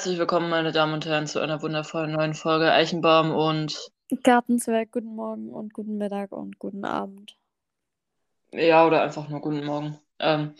Herzlich 0.00 0.18
willkommen, 0.18 0.48
meine 0.48 0.72
Damen 0.72 0.94
und 0.94 1.04
Herren, 1.04 1.26
zu 1.26 1.40
einer 1.40 1.60
wundervollen 1.60 2.12
neuen 2.12 2.32
Folge 2.32 2.72
Eichenbaum 2.72 3.32
und 3.32 3.92
Gartenzwerg, 4.22 4.92
guten 4.92 5.14
Morgen 5.14 5.50
und 5.50 5.74
guten 5.74 5.98
Mittag 5.98 6.32
und 6.32 6.58
guten 6.58 6.86
Abend. 6.86 7.36
ja, 8.50 8.86
oder 8.86 9.02
einfach 9.02 9.28
nur 9.28 9.42
guten 9.42 9.62
Morgen. 9.62 10.00
Ähm, 10.18 10.54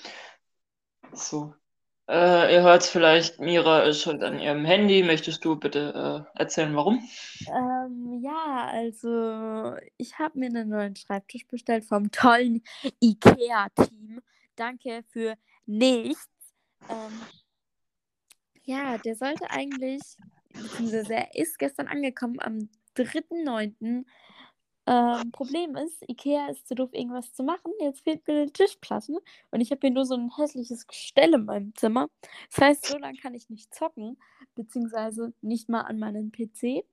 so. 1.15 1.55
Äh, 2.07 2.53
ihr 2.55 2.61
hört 2.61 2.83
vielleicht, 2.83 3.41
Mira 3.41 3.85
ist 3.85 4.03
schon 4.03 4.23
an 4.23 4.39
ihrem 4.39 4.67
Handy. 4.67 5.03
Möchtest 5.03 5.43
du 5.43 5.57
bitte 5.57 6.27
äh, 6.37 6.39
erzählen, 6.39 6.77
warum? 6.77 7.03
Ähm, 7.49 8.21
ja, 8.23 8.69
also 8.71 9.75
ich 9.97 10.19
habe 10.19 10.39
mir 10.39 10.49
einen 10.49 10.69
neuen 10.69 10.97
Schreibtisch 10.97 11.47
bestellt 11.47 11.87
vom 11.87 12.11
tollen 12.11 12.63
IKEA-Team. 13.03 14.21
Danke 14.55 15.03
für 15.09 15.35
nichts. 15.65 16.29
Ähm, 16.91 17.21
ja, 18.65 18.99
der 18.99 19.15
sollte 19.17 19.51
eigentlich, 19.51 20.03
beziehungsweise 20.53 21.15
er 21.15 21.35
ist 21.35 21.59
gestern 21.59 21.89
angekommen 21.89 22.41
am 22.41 22.69
3.9. 22.97 24.05
Ähm, 24.87 25.31
Problem 25.31 25.77
ist, 25.77 26.03
Ikea 26.09 26.49
ist 26.49 26.67
zu 26.67 26.75
doof, 26.75 26.91
irgendwas 26.93 27.33
zu 27.33 27.43
machen. 27.45 27.73
Jetzt 27.81 28.03
fehlt 28.03 28.27
mir 28.27 28.43
eine 28.43 28.53
Tischplatte 28.53 29.21
und 29.51 29.61
ich 29.61 29.71
habe 29.71 29.81
hier 29.83 29.91
nur 29.91 30.05
so 30.05 30.15
ein 30.15 30.31
hässliches 30.37 30.87
Gestell 30.87 31.35
in 31.35 31.45
meinem 31.45 31.75
Zimmer. 31.77 32.09
Das 32.51 32.65
heißt, 32.65 32.87
so 32.87 32.99
lange 32.99 33.19
kann 33.19 33.35
ich 33.35 33.49
nicht 33.51 33.73
zocken, 33.75 34.19
beziehungsweise 34.55 35.33
nicht 35.43 35.69
mal 35.69 35.83
an 35.83 35.99
meinen 35.99 36.33
PC. 36.33 36.85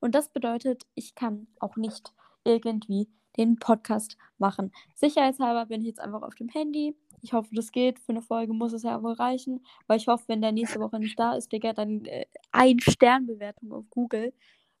Und 0.00 0.14
das 0.14 0.30
bedeutet, 0.30 0.84
ich 0.94 1.14
kann 1.14 1.46
auch 1.60 1.76
nicht 1.76 2.12
irgendwie 2.44 3.08
den 3.36 3.56
Podcast 3.56 4.16
machen. 4.38 4.72
Sicherheitshalber 4.94 5.66
bin 5.66 5.80
ich 5.82 5.86
jetzt 5.86 6.00
einfach 6.00 6.22
auf 6.22 6.34
dem 6.34 6.48
Handy. 6.48 6.96
Ich 7.22 7.32
hoffe, 7.32 7.48
das 7.52 7.72
geht. 7.72 7.98
Für 7.98 8.12
eine 8.12 8.22
Folge 8.22 8.52
muss 8.52 8.72
es 8.72 8.82
ja 8.82 9.02
wohl 9.02 9.12
reichen, 9.12 9.64
weil 9.86 9.98
ich 9.98 10.08
hoffe, 10.08 10.24
wenn 10.28 10.42
der 10.42 10.52
nächste 10.52 10.80
Woche 10.80 10.98
nicht 10.98 11.18
da 11.18 11.34
ist, 11.34 11.52
Digga, 11.52 11.72
dann 11.72 12.04
äh, 12.04 12.26
ein 12.52 12.80
Sternbewertung 12.80 13.72
auf 13.72 13.84
Google. 13.90 14.32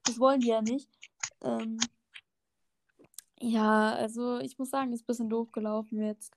Das 0.04 0.18
wollen 0.18 0.40
die 0.40 0.48
ja 0.48 0.62
nicht. 0.62 0.88
Ähm, 1.42 1.78
ja, 3.40 3.92
also 3.94 4.38
ich 4.38 4.58
muss 4.58 4.70
sagen, 4.70 4.92
ist 4.92 5.02
ein 5.02 5.06
bisschen 5.06 5.30
doof 5.30 5.52
gelaufen 5.52 6.02
jetzt. 6.02 6.34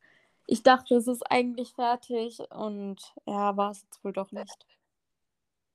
Ich 0.48 0.64
dachte, 0.64 0.96
es 0.96 1.08
ist 1.08 1.24
eigentlich 1.32 1.74
fertig 1.74 2.40
und 2.52 2.98
ja, 3.26 3.56
war 3.56 3.72
es 3.72 3.84
jetzt 3.84 4.04
wohl 4.04 4.14
doch 4.14 4.32
nicht. 4.32 4.66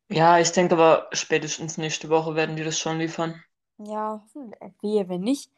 Ja, 0.09 0.39
ich 0.39 0.53
denke 0.53 0.75
aber 0.75 1.09
spätestens 1.13 1.79
nächste 1.79 2.09
Woche 2.09 2.35
werden 2.35 2.57
die 2.57 2.65
das 2.65 2.79
schon 2.79 2.99
liefern. 2.99 3.43
Ja, 3.79 4.23
hoffentlich. 4.23 4.61
Äh, 4.61 4.71
Wehe, 4.81 5.09
wenn 5.09 5.23
nicht. 5.23 5.51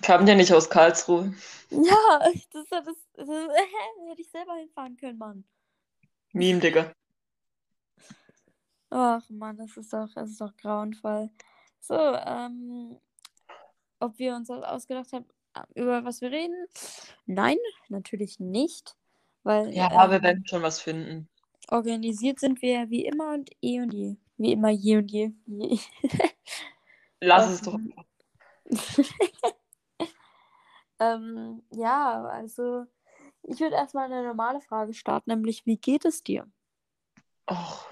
Kamen 0.00 0.26
die 0.26 0.34
nicht 0.34 0.52
aus 0.52 0.70
Karlsruhe? 0.70 1.34
Ja, 1.70 2.18
das, 2.52 2.66
das, 2.70 2.84
das, 2.84 2.96
das 3.14 3.28
hätte 4.08 4.20
ich 4.20 4.30
selber 4.30 4.54
hinfahren 4.54 4.96
können, 4.96 5.18
Mann. 5.18 5.44
Meme, 6.32 6.60
Digga. 6.60 6.92
Ach 8.90 9.28
Mann, 9.30 9.56
das 9.56 9.76
ist 9.76 9.92
doch, 9.92 10.08
das 10.14 10.30
ist 10.30 10.40
doch 10.40 10.56
grauenvoll. 10.56 11.30
So, 11.80 11.94
ähm, 11.94 12.98
ob 14.00 14.18
wir 14.18 14.34
uns 14.34 14.48
das 14.48 14.62
ausgedacht 14.62 15.12
haben, 15.12 15.26
über 15.74 16.04
was 16.04 16.20
wir 16.20 16.30
reden? 16.30 16.66
Nein, 17.26 17.56
natürlich 17.88 18.40
nicht. 18.40 18.96
Weil 19.44 19.74
Ja, 19.74 19.88
ähm, 20.04 20.10
wir 20.10 20.22
werden 20.22 20.46
schon 20.46 20.62
was 20.62 20.80
finden. 20.80 21.28
organisiert 21.68 22.40
sind 22.40 22.62
wir 22.62 22.72
ja 22.72 22.90
wie 22.90 23.04
immer 23.06 23.34
und 23.34 23.50
eh 23.62 23.80
und 23.80 23.92
je. 23.92 24.16
Wie 24.36 24.52
immer 24.52 24.70
je 24.70 24.96
und 24.98 25.10
je. 25.10 25.32
je. 25.46 25.78
Lass 27.20 27.48
es 27.50 27.62
doch. 27.62 27.78
Ähm, 31.02 31.62
ja, 31.72 32.24
also 32.24 32.86
ich 33.44 33.60
würde 33.60 33.76
erstmal 33.76 34.06
eine 34.06 34.24
normale 34.24 34.60
Frage 34.62 34.94
starten, 34.94 35.30
nämlich 35.30 35.66
wie 35.66 35.76
geht 35.78 36.04
es 36.06 36.22
dir? 36.24 36.46
Ach, 37.46 37.86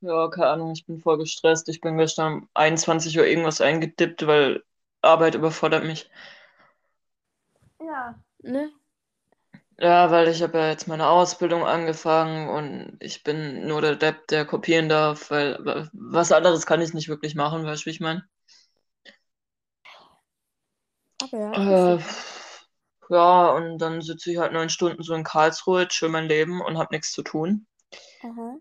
ja, 0.00 0.28
keine 0.28 0.48
Ahnung, 0.48 0.72
ich 0.72 0.84
bin 0.86 1.00
voll 1.00 1.18
gestresst. 1.18 1.68
Ich 1.68 1.80
bin 1.80 1.96
gestern 1.98 2.34
um 2.42 2.48
21 2.54 3.18
Uhr 3.18 3.26
irgendwas 3.26 3.60
eingedippt, 3.60 4.26
weil 4.26 4.62
Arbeit 5.02 5.34
überfordert 5.34 5.84
mich. 5.84 6.10
Ja, 7.80 8.14
ne? 8.42 8.70
Ja, 9.78 10.10
weil 10.10 10.28
ich 10.28 10.42
habe 10.42 10.58
ja 10.58 10.68
jetzt 10.70 10.88
meine 10.88 11.06
Ausbildung 11.08 11.64
angefangen 11.64 12.48
und 12.48 12.96
ich 13.00 13.22
bin 13.24 13.66
nur 13.66 13.82
der 13.82 13.96
Depp, 13.96 14.26
der 14.28 14.46
kopieren 14.46 14.88
darf, 14.88 15.30
weil 15.30 15.58
wa- 15.64 15.88
was 15.92 16.32
anderes 16.32 16.64
kann 16.66 16.80
ich 16.80 16.94
nicht 16.94 17.08
wirklich 17.08 17.34
machen, 17.34 17.64
weißt 17.64 17.82
du, 17.82 17.86
wie 17.86 17.90
ich 17.90 18.00
meine? 18.00 18.24
Aber 21.18 21.38
ja, 21.38 21.56
Äh, 21.56 21.98
ja, 23.10 23.50
und 23.50 23.78
dann 23.78 24.02
sitze 24.02 24.32
ich 24.32 24.38
halt 24.38 24.52
neun 24.52 24.68
Stunden 24.68 25.02
so 25.02 25.14
in 25.14 25.24
Karlsruhe, 25.24 25.88
chill 25.88 26.08
mein 26.08 26.28
Leben 26.28 26.60
und 26.60 26.78
habe 26.78 26.94
nichts 26.94 27.12
zu 27.12 27.22
tun. 27.22 27.66
Aha. 28.22 28.58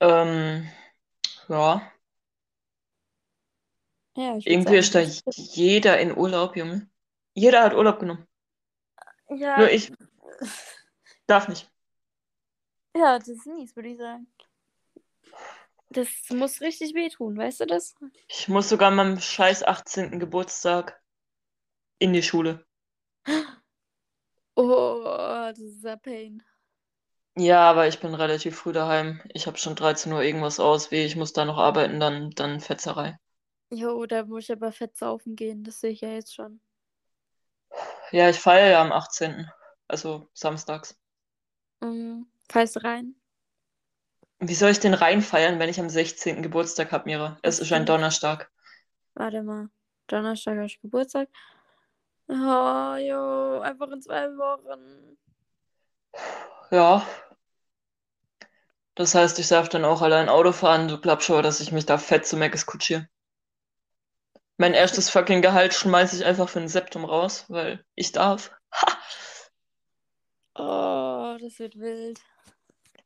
Ähm, 0.00 0.68
ja, 1.48 1.92
Ja, 4.16 4.36
ich 4.36 4.46
irgendwie 4.46 4.76
ist 4.76 4.94
da 4.94 5.00
jeder 5.00 5.98
in 5.98 6.16
Urlaub, 6.16 6.56
Junge. 6.56 6.88
Jeder 7.34 7.62
hat 7.62 7.74
Urlaub 7.74 7.98
genommen. 8.00 8.26
Nur 9.30 9.38
ja, 9.38 9.68
ich 9.68 9.92
darf 11.26 11.48
nicht. 11.48 11.70
ja, 12.96 13.18
das 13.18 13.28
ist 13.28 13.46
mies, 13.46 13.74
würde 13.76 13.90
ich 13.90 13.98
sagen. 13.98 14.26
Das 15.90 16.08
muss 16.30 16.60
richtig 16.60 16.94
wehtun, 16.94 17.36
weißt 17.36 17.60
du 17.60 17.66
das? 17.66 17.94
Ich 18.28 18.48
muss 18.48 18.68
sogar 18.70 18.88
an 18.88 18.96
meinem 18.96 19.20
scheiß 19.20 19.62
18. 19.62 20.18
Geburtstag 20.18 21.00
in 21.98 22.12
die 22.12 22.22
Schule. 22.22 22.66
Oh, 24.56 25.02
das 25.04 25.58
ist 25.58 25.86
ein 25.86 26.00
Pain. 26.00 26.42
Ja, 27.36 27.70
aber 27.70 27.88
ich 27.88 28.00
bin 28.00 28.14
relativ 28.14 28.58
früh 28.58 28.72
daheim. 28.72 29.20
Ich 29.32 29.46
habe 29.46 29.56
schon 29.58 29.74
13 29.74 30.12
Uhr 30.12 30.22
irgendwas 30.22 30.60
aus, 30.60 30.90
wie 30.90 31.04
ich 31.04 31.16
muss 31.16 31.32
da 31.32 31.44
noch 31.44 31.58
arbeiten, 31.58 31.98
dann, 32.00 32.30
dann 32.30 32.60
Fetzerei. 32.60 33.18
Jo, 33.70 34.04
da 34.06 34.24
muss 34.24 34.44
ich 34.44 34.52
aber 34.52 34.70
fett 34.70 34.96
saufen 34.96 35.34
gehen, 35.34 35.64
das 35.64 35.80
sehe 35.80 35.90
ich 35.90 36.02
ja 36.02 36.10
jetzt 36.10 36.34
schon. 36.34 36.60
Ja, 38.10 38.28
ich 38.28 38.38
feiere 38.38 38.70
ja 38.70 38.82
am 38.82 38.92
18., 38.92 39.50
also 39.88 40.28
samstags. 40.34 40.94
Mhm. 41.80 42.26
Fallst 42.50 42.84
rein? 42.84 43.14
Wie 44.40 44.54
soll 44.54 44.70
ich 44.70 44.80
den 44.80 44.92
reinfeiern, 44.94 45.58
wenn 45.58 45.70
ich 45.70 45.80
am 45.80 45.88
16. 45.88 46.42
Geburtstag 46.42 46.92
habe, 46.92 47.04
Mira? 47.06 47.38
Es 47.42 47.60
ist 47.60 47.72
ein. 47.72 47.86
Donnerstag. 47.86 48.50
Warte 49.14 49.42
mal. 49.42 49.70
Donnerstag 50.08 50.56
habe 50.56 50.66
ich 50.66 50.80
Geburtstag. 50.80 51.28
Oh, 52.34 52.96
jo, 52.96 53.60
einfach 53.60 53.90
in 53.90 54.00
zwei 54.00 54.26
Wochen. 54.38 55.18
Ja, 56.70 57.04
das 58.94 59.14
heißt, 59.14 59.38
ich 59.38 59.48
darf 59.48 59.68
dann 59.68 59.84
auch 59.84 60.02
allein 60.02 60.28
Auto 60.28 60.52
fahren. 60.52 60.88
Du 60.88 60.98
glaubst 61.00 61.26
schon, 61.26 61.42
dass 61.42 61.60
ich 61.60 61.72
mich 61.72 61.86
da 61.86 61.96
fett 61.98 62.26
zu 62.26 62.36
Meckes 62.36 62.66
kutschiere. 62.66 63.08
Mein 64.58 64.74
erstes 64.74 65.08
fucking 65.10 65.40
Gehalt 65.42 65.74
schmeiße 65.74 66.16
ich 66.16 66.24
einfach 66.24 66.48
für 66.48 66.60
ein 66.60 66.68
Septum 66.68 67.04
raus, 67.04 67.46
weil 67.48 67.84
ich 67.94 68.12
darf. 68.12 68.52
Ha! 68.72 68.98
Oh, 70.54 71.38
das 71.40 71.58
wird 71.58 71.76
wild. 71.78 72.20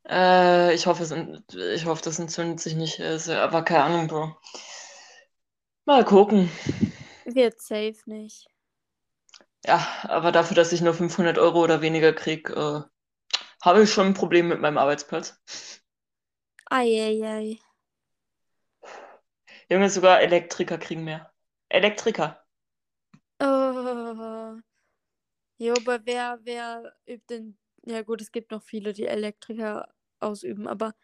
Äh, 0.09 0.75
ich 0.75 0.87
hoffe, 0.87 1.05
es, 1.05 1.13
ich 1.55 1.87
hoffe, 1.87 2.03
das 2.03 2.19
entzündet 2.19 2.61
sich 2.61 2.75
nicht. 2.75 2.99
Ist, 2.99 3.29
aber 3.29 3.63
keine 3.63 3.85
Ahnung, 3.85 4.09
Bro. 4.09 4.37
Mal 5.85 6.05
gucken. 6.05 6.51
Wird 7.25 7.61
safe 7.61 7.99
nicht. 8.07 8.49
Ja, 9.67 9.87
aber 10.05 10.33
dafür, 10.33 10.55
dass 10.57 10.73
ich 10.73 10.81
nur 10.81 10.95
500 10.95 11.37
Euro 11.39 11.63
oder 11.63 11.83
weniger 11.83 12.13
krieg, 12.15 12.49
äh, 12.51 12.81
habe 13.65 13.83
ich 13.85 13.93
schon 13.93 14.09
ein 14.09 14.15
Problem 14.15 14.49
mit 14.49 14.61
meinem 14.61 14.79
Arbeitsplatz. 14.79 15.41
Eieiei. 16.77 17.59
Junge, 19.71 19.89
sogar 19.91 20.21
Elektriker 20.23 20.77
kriegen 20.77 21.05
mehr. 21.05 21.33
Elektriker. 21.69 22.45
Oh. 23.41 24.61
Jo, 25.59 25.75
aber 25.77 26.05
wer, 26.07 26.39
wer 26.45 26.95
übt 27.07 27.27
denn. 27.31 27.57
Ja, 27.87 28.03
gut, 28.03 28.21
es 28.21 28.33
gibt 28.33 28.51
noch 28.51 28.63
viele, 28.63 28.93
die 28.93 29.07
Elektriker 29.07 29.89
ausüben, 30.21 30.67
aber 30.69 30.95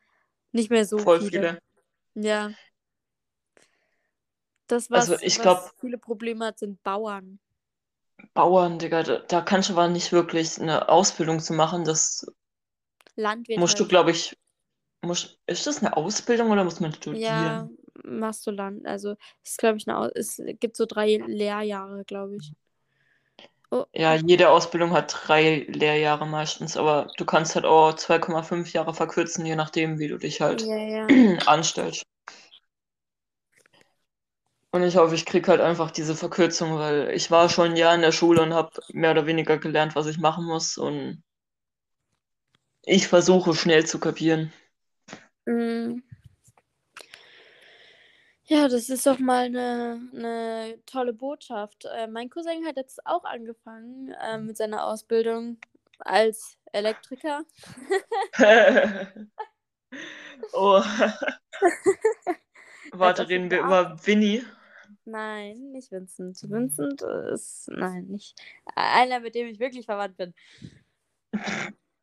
nicht 0.53 0.71
mehr 0.71 0.85
so 0.87 1.05
Voll 1.05 1.21
viele. 1.21 1.51
viele. 1.51 1.61
Ja. 2.15 2.57
Das, 4.67 4.91
was, 4.91 5.11
Also 5.11 5.19
ich 5.21 5.39
was 5.39 5.41
glaube, 5.41 5.71
viele 5.81 5.99
Probleme 5.99 6.47
hat, 6.47 6.59
sind 6.59 6.83
Bauern. 6.83 7.39
Bauern, 8.35 8.79
Digga, 8.79 9.03
da, 9.03 9.19
da 9.19 9.41
kannst 9.43 9.69
du 9.69 9.75
aber 9.75 9.89
nicht 9.89 10.13
wirklich 10.13 10.61
eine 10.61 10.89
Ausbildung 10.89 11.41
zu 11.41 11.53
machen. 11.55 11.85
Das 11.85 12.27
Landwirt 13.17 13.65
musst 13.65 13.81
du, 13.81 13.87
halt. 13.87 13.89
glaube 13.89 14.11
ich, 14.11 14.37
musst, 15.03 15.41
ist 15.47 15.67
das 15.67 15.79
eine 15.81 15.97
Ausbildung 15.97 16.51
oder 16.51 16.65
muss 16.65 16.81
man 16.81 16.95
Ja, 17.11 17.69
studieren? 17.73 17.73
machst 18.05 18.47
du 18.47 18.51
Land. 18.51 18.87
Also, 18.87 19.13
es 19.43 19.53
ist, 19.53 19.59
glaube 19.59 19.77
ich, 19.79 19.87
eine 19.89 19.99
Aus 19.99 20.11
es 20.15 20.41
gibt 20.61 20.77
so 20.77 20.87
drei 20.87 21.19
Lehrjahre, 21.27 22.05
glaube 22.05 22.37
ich. 22.37 22.53
Oh, 23.73 23.87
Ja, 23.95 24.15
jede 24.15 24.51
Ausbildung 24.51 24.93
hat 24.93 25.15
drei 25.27 25.65
Lehrjahre 25.69 26.27
meistens, 26.27 26.77
aber 26.77 27.13
du 27.17 27.25
kannst 27.25 27.55
halt 27.55 27.65
auch 27.65 27.95
2,5 27.95 28.73
Jahre 28.75 28.93
verkürzen, 28.95 29.47
je 29.47 29.57
nachdem, 29.57 29.99
wie 29.99 30.09
du 30.09 30.19
dich 30.19 30.41
halt 30.43 30.69
ja, 30.69 30.77
ja. 30.77 31.09
anstellst. 31.47 32.05
Und 34.73 34.83
ich 34.85 34.97
hoffe, 34.97 35.15
ich 35.15 35.27
krieg 35.27 35.47
halt 35.49 35.61
einfach 35.61 35.91
diese 35.91 36.17
Verkürzung, 36.17 36.79
weil 36.79 37.11
ich 37.11 37.31
war 37.31 37.51
schon 37.51 37.73
ein 37.73 37.77
Jahr 37.77 37.95
in 37.95 38.01
der 38.01 38.11
Schule 38.11 38.43
und 38.43 38.55
habe 38.55 38.71
mehr 38.93 39.11
oder 39.11 39.27
weniger 39.27 39.59
gelernt, 39.59 39.95
was 39.95 40.07
ich 40.07 40.19
machen 40.19 40.47
muss. 40.47 40.79
Und 40.79 41.23
ich 42.85 43.07
versuche 43.07 43.55
schnell 43.55 43.85
zu 43.85 44.01
kapieren. 44.01 44.51
Mm. 45.45 45.99
Ja, 48.45 48.69
das 48.69 48.89
ist 48.89 49.07
doch 49.07 49.19
mal 49.19 49.45
eine, 49.45 50.01
eine 50.15 50.79
tolle 50.87 51.13
Botschaft. 51.13 51.85
Äh, 51.85 52.07
mein 52.07 52.31
Cousin 52.31 52.65
hat 52.67 52.77
jetzt 52.77 53.07
auch 53.07 53.25
angefangen 53.25 54.15
äh, 54.23 54.39
mit 54.39 54.57
seiner 54.57 54.87
Ausbildung 54.87 55.59
als 55.99 56.57
Elektriker. 56.73 57.45
oh. 60.55 60.83
Warte, 62.93 63.29
reden 63.29 63.51
wir 63.51 63.61
über 63.61 63.99
Winnie. 64.07 64.47
Nein, 65.05 65.73
nicht 65.73 65.91
Vincent. 65.91 66.39
Vincent 66.49 67.03
ist, 67.03 67.69
nein, 67.69 68.07
nicht. 68.07 68.41
Einer, 68.77 69.21
mit 69.21 69.35
dem 69.35 69.49
ich 69.49 69.59
wirklich 69.59 69.85
verwandt 69.85 70.17
bin. 70.17 70.33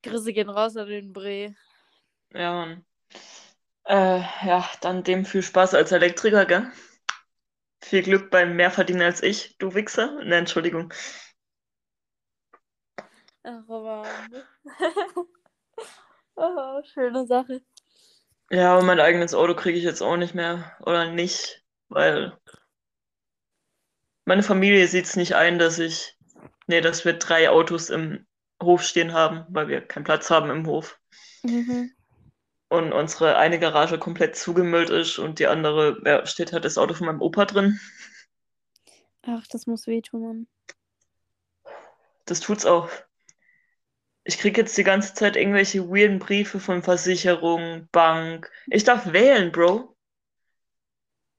Grüße 0.03 0.33
gehen 0.33 0.49
raus 0.49 0.75
an 0.75 0.87
den 0.87 1.13
Bre. 1.13 1.55
Ja, 2.33 2.53
Mann. 2.53 2.85
Äh, 3.85 4.19
ja, 4.45 4.69
dann 4.81 5.03
dem 5.03 5.25
viel 5.25 5.41
Spaß 5.41 5.73
als 5.73 5.91
Elektriker, 5.91 6.45
gell? 6.45 6.71
Viel 7.81 8.03
Glück 8.03 8.29
beim 8.29 8.55
mehr 8.55 8.71
verdienen 8.71 9.01
als 9.01 9.23
ich, 9.23 9.57
du 9.57 9.73
Wichser. 9.73 10.23
Ne, 10.23 10.35
Entschuldigung. 10.35 10.93
Ach, 13.43 13.67
aber. 13.69 14.05
oh, 16.35 16.81
schöne 16.83 17.25
Sache. 17.25 17.61
Ja, 18.51 18.73
aber 18.73 18.83
mein 18.83 18.99
eigenes 18.99 19.33
Auto 19.33 19.55
kriege 19.55 19.77
ich 19.77 19.83
jetzt 19.83 20.01
auch 20.01 20.17
nicht 20.17 20.35
mehr. 20.35 20.75
Oder 20.81 21.11
nicht, 21.11 21.63
weil 21.87 22.37
meine 24.29 24.43
Familie 24.43 24.87
sieht 24.87 25.05
es 25.05 25.15
nicht 25.15 25.33
ein, 25.33 25.57
dass 25.57 25.79
ich. 25.79 26.15
Nee, 26.67 26.81
dass 26.81 27.03
wir 27.03 27.13
drei 27.13 27.49
Autos 27.49 27.89
im 27.89 28.27
Hof 28.61 28.83
stehen 28.83 29.11
haben, 29.11 29.43
weil 29.49 29.67
wir 29.67 29.81
keinen 29.81 30.03
Platz 30.03 30.29
haben 30.29 30.51
im 30.51 30.67
Hof. 30.67 30.99
Mhm. 31.41 31.91
Und 32.67 32.93
unsere 32.93 33.37
eine 33.37 33.57
Garage 33.57 33.97
komplett 33.97 34.35
zugemüllt 34.35 34.91
ist 34.91 35.17
und 35.17 35.39
die 35.39 35.47
andere, 35.47 35.99
ja, 36.05 36.27
steht 36.27 36.53
halt 36.53 36.63
das 36.63 36.77
Auto 36.77 36.93
von 36.93 37.07
meinem 37.07 37.23
Opa 37.23 37.45
drin. 37.45 37.79
Ach, 39.23 39.47
das 39.47 39.65
muss 39.65 39.87
wehtun. 39.87 40.47
Das 42.25 42.39
tut's 42.39 42.67
auch. 42.67 42.87
Ich 44.23 44.37
kriege 44.37 44.61
jetzt 44.61 44.77
die 44.77 44.83
ganze 44.83 45.15
Zeit 45.15 45.37
irgendwelche 45.37 45.89
weirden 45.89 46.19
Briefe 46.19 46.59
von 46.59 46.83
Versicherung, 46.83 47.87
Bank. 47.91 48.51
Ich 48.67 48.83
darf 48.83 49.11
wählen, 49.11 49.51
Bro. 49.51 49.95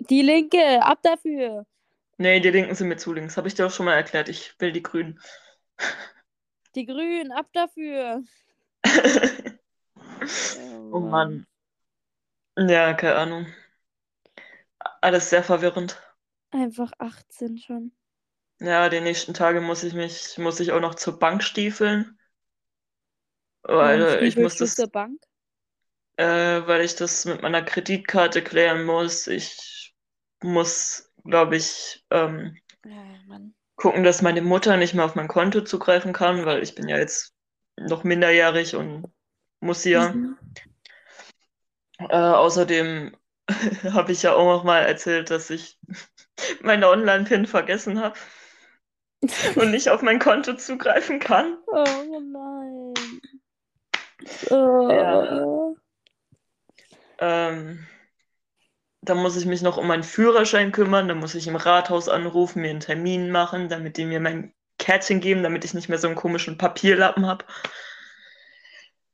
Die 0.01 0.23
Linke, 0.23 0.83
ab 0.83 0.99
dafür. 1.05 1.67
Nee, 2.21 2.39
die 2.39 2.51
Linken 2.51 2.75
sind 2.77 2.87
mir 2.87 2.99
zu 2.99 3.13
links. 3.13 3.37
Habe 3.37 3.49
ich 3.49 3.55
dir 3.55 3.67
auch 3.67 3.73
schon 3.73 3.87
mal 3.87 3.95
erklärt. 3.95 4.29
Ich 4.29 4.55
will 4.61 4.71
die 4.73 4.83
Grünen. 4.83 5.19
Die 6.75 6.85
Grünen, 6.87 7.31
ab 7.33 7.47
dafür. 7.53 8.25
oh 10.93 11.01
Mann. 11.01 11.47
Ja, 12.57 12.95
keine 12.95 13.17
Ahnung. 13.17 13.47
Alles 15.03 15.29
sehr 15.31 15.43
verwirrend. 15.43 16.01
Einfach 16.53 16.93
18 17.01 17.59
schon. 17.59 17.91
Ja, 18.61 18.89
die 18.89 19.01
nächsten 19.01 19.35
Tage 19.35 19.61
muss 19.61 19.83
ich 19.83 19.93
mich, 19.95 20.39
muss 20.39 20.61
ich 20.61 20.73
auch 20.73 20.81
noch 20.81 20.95
zur 20.95 21.19
Bank 21.19 21.43
stiefeln. 21.43 22.19
Weil 23.63 24.01
Warum 24.01 24.25
ich 24.25 24.37
muss 24.37 24.57
das, 24.57 24.75
zur 24.75 24.87
Bank? 24.89 25.21
äh, 26.17 26.67
weil 26.67 26.83
ich 26.83 26.97
das 26.97 27.25
mit 27.25 27.43
meiner 27.43 27.63
Kreditkarte 27.63 28.43
klären 28.43 28.85
muss. 28.85 29.27
Ich 29.27 29.95
muss, 30.43 31.10
glaube 31.25 31.57
ich, 31.57 32.05
ähm, 32.11 32.57
Ja, 32.85 33.41
gucken, 33.77 34.05
dass 34.05 34.23
meine 34.23 34.43
Mutter 34.43 34.77
nicht 34.77 34.95
mehr 34.95 35.05
auf 35.05 35.15
mein 35.15 35.29
Konto 35.29 35.63
zugreifen 35.63 36.13
kann, 36.13 36.45
weil 36.45 36.63
ich 36.63 36.75
bin 36.75 36.89
ja 36.89 36.99
jetzt 36.99 37.35
noch 37.79 38.05
minderjährig 38.05 38.77
und 38.77 39.11
muss 39.61 39.85
ja. 39.85 40.13
Mhm. 40.13 40.39
Äh, 41.99 42.17
außerdem 42.17 43.17
habe 43.93 44.13
ich 44.13 44.23
ja 44.23 44.35
auch 44.35 44.57
noch 44.57 44.65
mal 44.65 44.81
erzählt, 44.81 45.31
dass 45.31 45.51
ich 45.51 45.79
meine 46.63 46.89
Online-PIN 46.89 47.47
vergessen 47.47 48.01
habe 48.01 48.19
und 49.57 49.71
nicht 49.71 49.89
auf 49.89 50.03
mein 50.03 50.19
Konto 50.19 50.55
zugreifen 50.55 51.19
kann. 51.19 51.59
Oh 51.67 52.21
nein. 52.21 52.95
Oh. 54.51 54.91
Ja. 54.91 55.75
Ähm, 57.19 57.87
da 59.03 59.15
muss 59.15 59.37
ich 59.37 59.47
mich 59.47 59.63
noch 59.63 59.77
um 59.79 59.87
meinen 59.87 60.03
Führerschein 60.03 60.73
kümmern, 60.73 61.09
da 61.09 61.15
muss 61.15 61.35
ich 61.35 61.47
im 61.49 61.57
Rathaus 61.57 62.09
anrufen, 62.09 62.63
mir 62.63 62.71
einen 62.71 62.81
Termin 62.81 63.31
machen, 63.31 63.69
damit 63.69 63.97
die 63.97 64.05
mir 64.07 64.21
mein 64.21 64.53
Kärtchen 64.79 65.21
geben, 65.21 65.43
damit 65.43 65.65
ich 65.65 65.75
nicht 65.75 65.89
mehr 65.89 65.99
so 65.99 66.07
einen 66.07 66.17
komischen 66.17 66.59
Papierlappen 66.59 67.27
habe. 67.27 67.45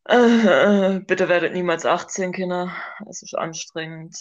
Äh, 0.05 1.01
bitte 1.01 1.29
werdet 1.29 1.53
niemals 1.53 1.85
18, 1.87 2.33
Kinder. 2.33 2.73
Es 3.09 3.23
ist 3.23 3.35
anstrengend. 3.35 4.17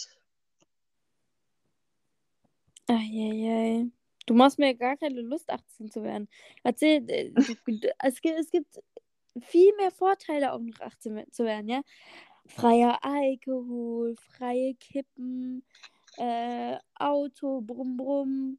Eieiei. 2.88 3.86
Du 4.26 4.34
machst 4.34 4.58
mir 4.58 4.74
gar 4.74 4.96
keine 4.96 5.20
Lust, 5.22 5.50
18 5.50 5.90
zu 5.90 6.02
werden. 6.02 6.28
Erzähl, 6.64 7.08
äh, 7.10 7.30
du- 7.30 7.90
es 8.04 8.20
gibt, 8.20 8.38
es 8.38 8.50
gibt 8.50 8.78
viel 9.40 9.74
mehr 9.76 9.90
Vorteile, 9.90 10.52
auch 10.52 10.60
noch 10.60 10.80
18 10.80 11.24
zu 11.32 11.44
werden, 11.44 11.68
ja? 11.68 11.82
Freier 12.48 12.98
Alkohol, 13.02 14.14
freie 14.16 14.74
Kippen, 14.74 15.64
äh, 16.16 16.76
Auto, 16.94 17.60
Brumm, 17.60 17.96
Brumm. 17.96 18.58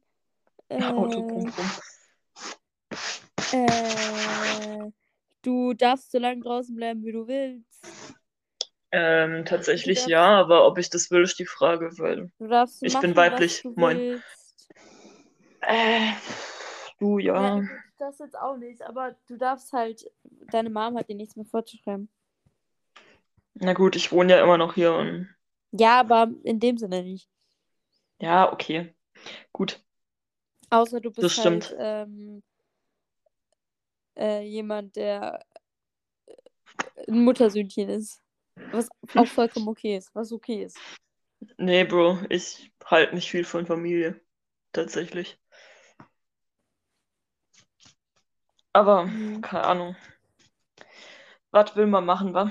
Äh, 0.68 0.78
Auto, 0.92 1.22
brumm, 1.22 1.50
brumm. 1.50 1.70
äh, 3.52 4.90
du 5.42 5.72
darfst 5.74 6.10
so 6.12 6.18
lange 6.18 6.40
draußen 6.42 6.74
bleiben, 6.76 7.04
wie 7.04 7.12
du 7.12 7.26
willst. 7.26 7.84
Ähm, 8.90 9.44
tatsächlich 9.44 9.98
darfst- 9.98 10.08
ja, 10.08 10.40
aber 10.40 10.66
ob 10.66 10.78
ich 10.78 10.88
das 10.90 11.10
will, 11.10 11.22
ist 11.22 11.38
die 11.38 11.46
Frage, 11.46 11.90
weil. 11.98 12.30
Du 12.38 12.46
darfst 12.46 12.82
Ich 12.82 12.92
machen, 12.94 13.08
bin 13.08 13.16
weiblich. 13.16 13.56
Was 13.64 13.74
du 13.74 13.80
Moin. 13.80 14.22
Äh, 15.60 16.12
du 16.98 17.18
Ja, 17.18 17.58
ja. 17.58 17.68
das 17.98 18.18
jetzt 18.18 18.38
auch 18.38 18.56
nicht, 18.56 18.80
aber 18.82 19.16
du 19.26 19.36
darfst 19.36 19.72
halt, 19.72 20.10
deine 20.50 20.70
Mom 20.70 20.96
hat 20.96 21.08
dir 21.08 21.16
nichts 21.16 21.36
mehr 21.36 21.44
vorzuschreiben. 21.44 22.08
Na 23.60 23.72
gut, 23.72 23.96
ich 23.96 24.12
wohne 24.12 24.32
ja 24.34 24.42
immer 24.42 24.58
noch 24.58 24.74
hier 24.74 24.92
und. 24.94 25.28
Ja, 25.72 26.00
aber 26.00 26.30
in 26.44 26.60
dem 26.60 26.78
Sinne 26.78 27.02
nicht. 27.02 27.28
Ja, 28.20 28.52
okay. 28.52 28.94
Gut. 29.52 29.80
Außer 30.70 31.00
du 31.00 31.10
bist 31.10 31.24
Das 31.24 31.32
stimmt. 31.32 31.70
halt 31.70 32.06
ähm, 32.08 32.42
äh, 34.16 34.42
jemand, 34.42 34.96
der 34.96 35.44
äh, 36.26 37.10
ein 37.10 37.24
Muttersöhnchen 37.24 37.88
ist. 37.88 38.22
Was 38.70 38.88
auch 39.16 39.26
vollkommen 39.26 39.68
okay 39.68 39.96
ist, 39.96 40.14
was 40.14 40.32
okay 40.32 40.64
ist. 40.64 40.78
Nee, 41.56 41.84
Bro, 41.84 42.18
ich 42.28 42.70
halte 42.84 43.14
nicht 43.14 43.30
viel 43.30 43.44
von 43.44 43.66
Familie. 43.66 44.20
Tatsächlich. 44.72 45.40
Aber, 48.72 49.06
Mhm. 49.06 49.40
keine 49.40 49.64
Ahnung. 49.64 49.96
Was 51.50 51.74
will 51.76 51.86
man 51.86 52.04
machen, 52.04 52.34
wa? 52.34 52.50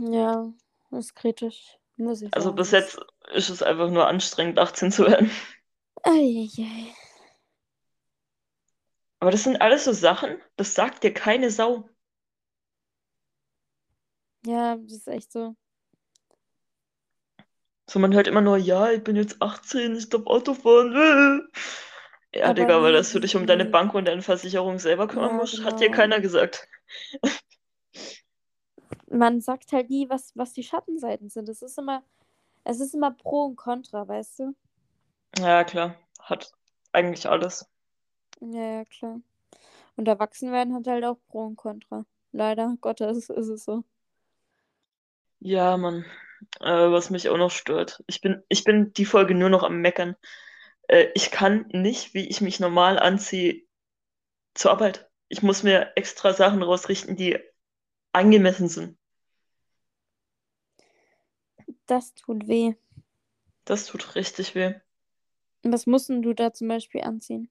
Ja, 0.00 0.52
das 0.90 1.06
ist 1.06 1.14
kritisch, 1.14 1.78
muss 1.96 2.22
ich 2.22 2.32
Also 2.32 2.52
sagen. 2.52 2.56
bis 2.56 2.70
jetzt 2.72 2.98
ist 3.32 3.48
es 3.48 3.62
einfach 3.62 3.88
nur 3.90 4.06
anstrengend, 4.06 4.58
18 4.58 4.90
zu 4.92 5.04
werden. 5.06 5.30
Eieiei. 6.12 6.94
Aber 9.20 9.30
das 9.30 9.44
sind 9.44 9.62
alles 9.62 9.84
so 9.86 9.92
Sachen, 9.94 10.36
das 10.56 10.74
sagt 10.74 11.02
dir 11.02 11.14
keine 11.14 11.50
Sau. 11.50 11.88
Ja, 14.46 14.76
das 14.76 14.92
ist 14.92 15.08
echt 15.08 15.32
so. 15.32 15.56
So, 17.88 17.98
man 18.00 18.12
hört 18.14 18.26
immer 18.26 18.40
nur, 18.40 18.56
ja, 18.56 18.90
ich 18.90 19.04
bin 19.04 19.16
jetzt 19.16 19.40
18, 19.42 19.94
ich 19.96 20.08
darf 20.08 20.26
Auto 20.26 20.54
fahren. 20.54 20.94
äh. 22.32 22.38
Ja, 22.38 22.52
Aber 22.52 22.54
Digga, 22.54 22.82
weil 22.82 22.92
dass 22.94 23.12
du 23.12 23.20
dich 23.20 23.36
um 23.36 23.46
deine. 23.46 23.64
Bank 23.66 23.94
und 23.94 24.06
deine 24.06 24.22
Versicherung 24.22 24.78
selber 24.78 25.06
kümmern 25.08 25.32
Ja, 25.32 25.36
musst, 25.36 25.64
hat 25.64 25.80
dir 25.80 25.90
genau. 25.90 25.92
keiner 25.92 26.20
gesagt. 26.20 26.68
Man 29.12 29.40
sagt 29.40 29.72
halt 29.72 29.90
nie, 29.90 30.08
was, 30.08 30.32
was 30.36 30.52
die 30.54 30.64
Schattenseiten 30.64 31.28
sind. 31.30 31.48
Es 31.48 31.62
ist 31.62 31.78
immer, 31.78 32.02
es 32.64 32.80
ist 32.80 32.94
immer 32.94 33.12
Pro 33.12 33.44
und 33.46 33.56
Contra, 33.56 34.08
weißt 34.08 34.40
du? 34.40 34.54
Ja, 35.38 35.64
klar, 35.64 35.96
hat 36.20 36.52
eigentlich 36.92 37.28
alles. 37.28 37.68
Ja, 38.40 38.78
ja, 38.78 38.84
klar. 38.84 39.20
Und 39.96 40.08
Erwachsenwerden 40.08 40.74
hat 40.74 40.86
halt 40.88 41.04
auch 41.04 41.18
Pro 41.28 41.46
und 41.46 41.56
Contra. 41.56 42.06
Leider 42.32 42.76
Gottes 42.80 43.30
ist 43.30 43.48
es 43.48 43.64
so. 43.64 43.84
Ja, 45.40 45.76
Mann. 45.76 46.04
Äh, 46.60 46.66
was 46.90 47.10
mich 47.10 47.28
auch 47.28 47.36
noch 47.36 47.50
stört. 47.50 48.02
Ich 48.06 48.20
bin, 48.20 48.42
ich 48.48 48.64
bin 48.64 48.92
die 48.94 49.04
Folge 49.04 49.34
nur 49.34 49.50
noch 49.50 49.62
am 49.62 49.80
Meckern. 49.80 50.16
Äh, 50.88 51.08
ich 51.14 51.30
kann 51.30 51.66
nicht, 51.72 52.14
wie 52.14 52.28
ich 52.28 52.40
mich 52.40 52.60
normal 52.60 52.98
anziehe, 52.98 53.62
zur 54.54 54.72
Arbeit. 54.72 55.10
Ich 55.28 55.42
muss 55.42 55.62
mir 55.62 55.92
extra 55.96 56.34
Sachen 56.34 56.62
rausrichten, 56.62 57.16
die 57.16 57.38
angemessen 58.12 58.68
sind. 58.68 58.98
Das 61.86 62.12
tut 62.14 62.48
weh. 62.48 62.74
Das 63.64 63.86
tut 63.86 64.14
richtig 64.14 64.54
weh. 64.54 64.74
Was 65.64 65.88
musst 65.88 66.08
du 66.08 66.34
da 66.34 66.52
zum 66.52 66.68
Beispiel 66.68 67.00
anziehen? 67.00 67.50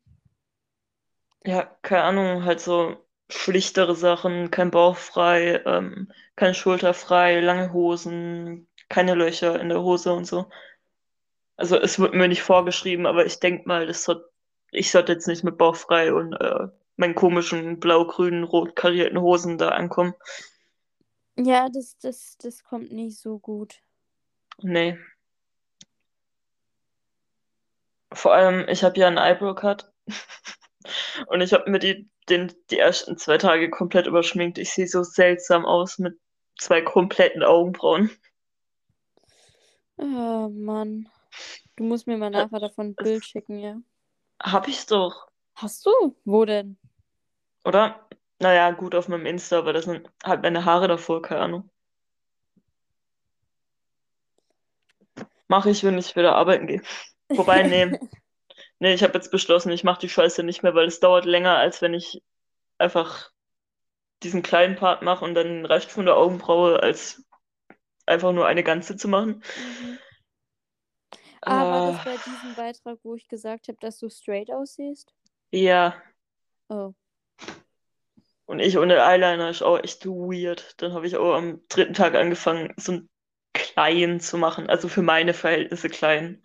Ja, 1.45 1.63
keine 1.81 2.03
Ahnung, 2.03 2.43
halt 2.45 2.59
so 2.61 2.95
schlichtere 3.29 3.95
Sachen, 3.95 4.51
kein 4.51 4.71
Bauch 4.71 4.97
frei, 4.97 5.61
ähm, 5.65 6.11
keine 6.35 6.53
Schulter 6.53 6.93
frei, 6.93 7.39
lange 7.41 7.73
Hosen, 7.73 8.67
keine 8.89 9.15
Löcher 9.15 9.59
in 9.59 9.69
der 9.69 9.81
Hose 9.81 10.13
und 10.13 10.25
so. 10.25 10.47
Also 11.55 11.77
es 11.77 11.97
wird 11.99 12.13
mir 12.13 12.27
nicht 12.27 12.41
vorgeschrieben, 12.43 13.05
aber 13.05 13.25
ich 13.25 13.39
denke 13.39 13.65
mal, 13.67 13.87
das 13.87 14.03
soll, 14.03 14.29
ich 14.71 14.91
sollte 14.91 15.13
jetzt 15.13 15.27
nicht 15.27 15.43
mit 15.43 15.57
Bauch 15.57 15.75
frei 15.77 16.13
und 16.13 16.33
äh, 16.33 16.67
meinen 16.97 17.15
komischen 17.15 17.79
blau-grünen, 17.79 18.43
rot 18.43 18.75
karierten 18.75 19.21
Hosen 19.21 19.57
da 19.57 19.69
ankommen. 19.69 20.13
Ja, 21.37 21.67
das, 21.69 21.97
das, 21.97 22.37
das 22.37 22.63
kommt 22.63 22.91
nicht 22.93 23.17
so 23.19 23.37
gut. 23.39 23.81
Nee. 24.59 24.97
Vor 28.13 28.33
allem, 28.33 28.67
ich 28.67 28.83
habe 28.83 28.99
ja 28.99 29.07
einen 29.07 29.17
Eyebrow-Cut. 29.17 29.91
Und 31.27 31.41
ich 31.41 31.53
habe 31.53 31.69
mir 31.69 31.79
die, 31.79 32.09
den, 32.29 32.53
die 32.69 32.79
ersten 32.79 33.17
zwei 33.17 33.37
Tage 33.37 33.69
komplett 33.69 34.07
überschminkt. 34.07 34.57
Ich 34.57 34.73
sehe 34.73 34.87
so 34.87 35.03
seltsam 35.03 35.65
aus 35.65 35.97
mit 35.99 36.19
zwei 36.59 36.81
kompletten 36.81 37.43
Augenbrauen. 37.43 38.11
Oh 39.97 40.49
Mann. 40.49 41.09
Du 41.75 41.83
musst 41.83 42.07
mir 42.07 42.17
mal 42.17 42.29
nachher 42.29 42.59
davon 42.59 42.87
ein 42.87 42.95
Bild 42.95 43.25
schicken, 43.25 43.59
ja. 43.59 43.77
Hab 44.41 44.67
ich's 44.67 44.85
doch, 44.87 45.31
Hast 45.55 45.85
du? 45.85 46.15
Wo 46.25 46.45
denn? 46.45 46.77
oder? 47.65 48.07
Naja, 48.39 48.71
gut 48.71 48.95
auf 48.95 49.07
meinem 49.07 49.27
Insta, 49.27 49.59
aber 49.59 49.73
das 49.73 49.85
sind 49.85 50.09
halt 50.23 50.41
meine 50.41 50.65
Haare 50.65 50.87
davor, 50.87 51.21
keine 51.21 51.41
Ahnung. 51.41 51.70
Mache 55.51 55.69
ich, 55.71 55.83
wenn 55.83 55.97
ich 55.99 56.15
wieder 56.15 56.35
arbeiten 56.35 56.67
gehe. 56.67 56.81
Wobei, 57.35 57.63
nee. 57.63 57.95
Nee, 58.79 58.93
ich 58.95 59.03
habe 59.03 59.13
jetzt 59.15 59.31
beschlossen, 59.31 59.71
ich 59.71 59.83
mache 59.83 60.01
die 60.01 60.09
Scheiße 60.09 60.43
nicht 60.43 60.63
mehr, 60.63 60.75
weil 60.75 60.87
es 60.87 60.99
dauert 61.01 61.25
länger, 61.25 61.57
als 61.57 61.81
wenn 61.81 61.93
ich 61.93 62.23
einfach 62.79 63.31
diesen 64.23 64.43
kleinen 64.43 64.75
Part 64.77 65.03
mache 65.03 65.25
und 65.25 65.35
dann 65.35 65.65
reicht 65.65 65.91
von 65.91 66.05
der 66.05 66.17
Augenbraue, 66.17 66.81
als 66.83 67.23
einfach 68.07 68.33
nur 68.33 68.47
eine 68.47 68.63
ganze 68.63 68.97
zu 68.97 69.07
machen. 69.09 69.43
Mhm. 69.55 69.99
Ah, 71.45 71.67
war 71.69 71.81
Äh, 71.81 71.91
das 71.91 71.99
bei 72.01 72.17
diesem 72.17 72.55
Beitrag, 72.55 72.97
wo 73.03 73.13
ich 73.15 73.27
gesagt 73.27 73.67
habe, 73.67 73.77
dass 73.79 73.99
du 73.99 74.09
straight 74.09 74.51
aussiehst? 74.51 75.13
ja, 75.51 76.01
Oh. 76.69 76.93
und 78.45 78.59
ich 78.59 78.77
ohne 78.77 78.97
Eyeliner 79.03 79.49
ist 79.49 79.61
auch 79.63 79.79
echt 79.79 80.05
weird. 80.05 80.75
Dann 80.81 80.93
habe 80.93 81.07
ich 81.07 81.15
auch 81.17 81.33
am 81.35 81.61
dritten 81.69 81.93
Tag 81.93 82.15
angefangen, 82.15 82.73
so 82.77 82.93
einen 82.93 83.09
kleinen 83.73 84.19
zu 84.19 84.37
machen. 84.37 84.69
Also 84.69 84.87
für 84.87 85.01
meine 85.01 85.33
Verhältnisse 85.33 85.89
klein. 85.89 86.41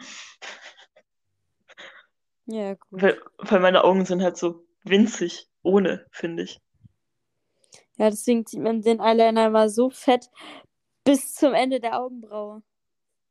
Ja, 2.47 2.75
gut. 2.75 3.03
Weil, 3.03 3.21
weil 3.39 3.61
meine 3.61 3.85
Augen 3.85 4.05
sind 4.07 4.23
halt 4.23 4.37
so 4.37 4.67
winzig, 4.85 5.49
ohne, 5.63 6.07
finde 6.11 6.43
ich. 6.45 6.61
Ja, 7.99 8.11
deswegen 8.11 8.45
zieht 8.47 8.61
man 8.61 8.83
den 8.83 9.01
Eyeliner 9.01 9.51
mal 9.51 9.69
so 9.69 9.91
fett 9.91 10.31
bis 11.05 11.35
zum 11.35 11.55
Ende 11.55 11.81
der 11.81 12.01
Augenbraue. 12.01 12.63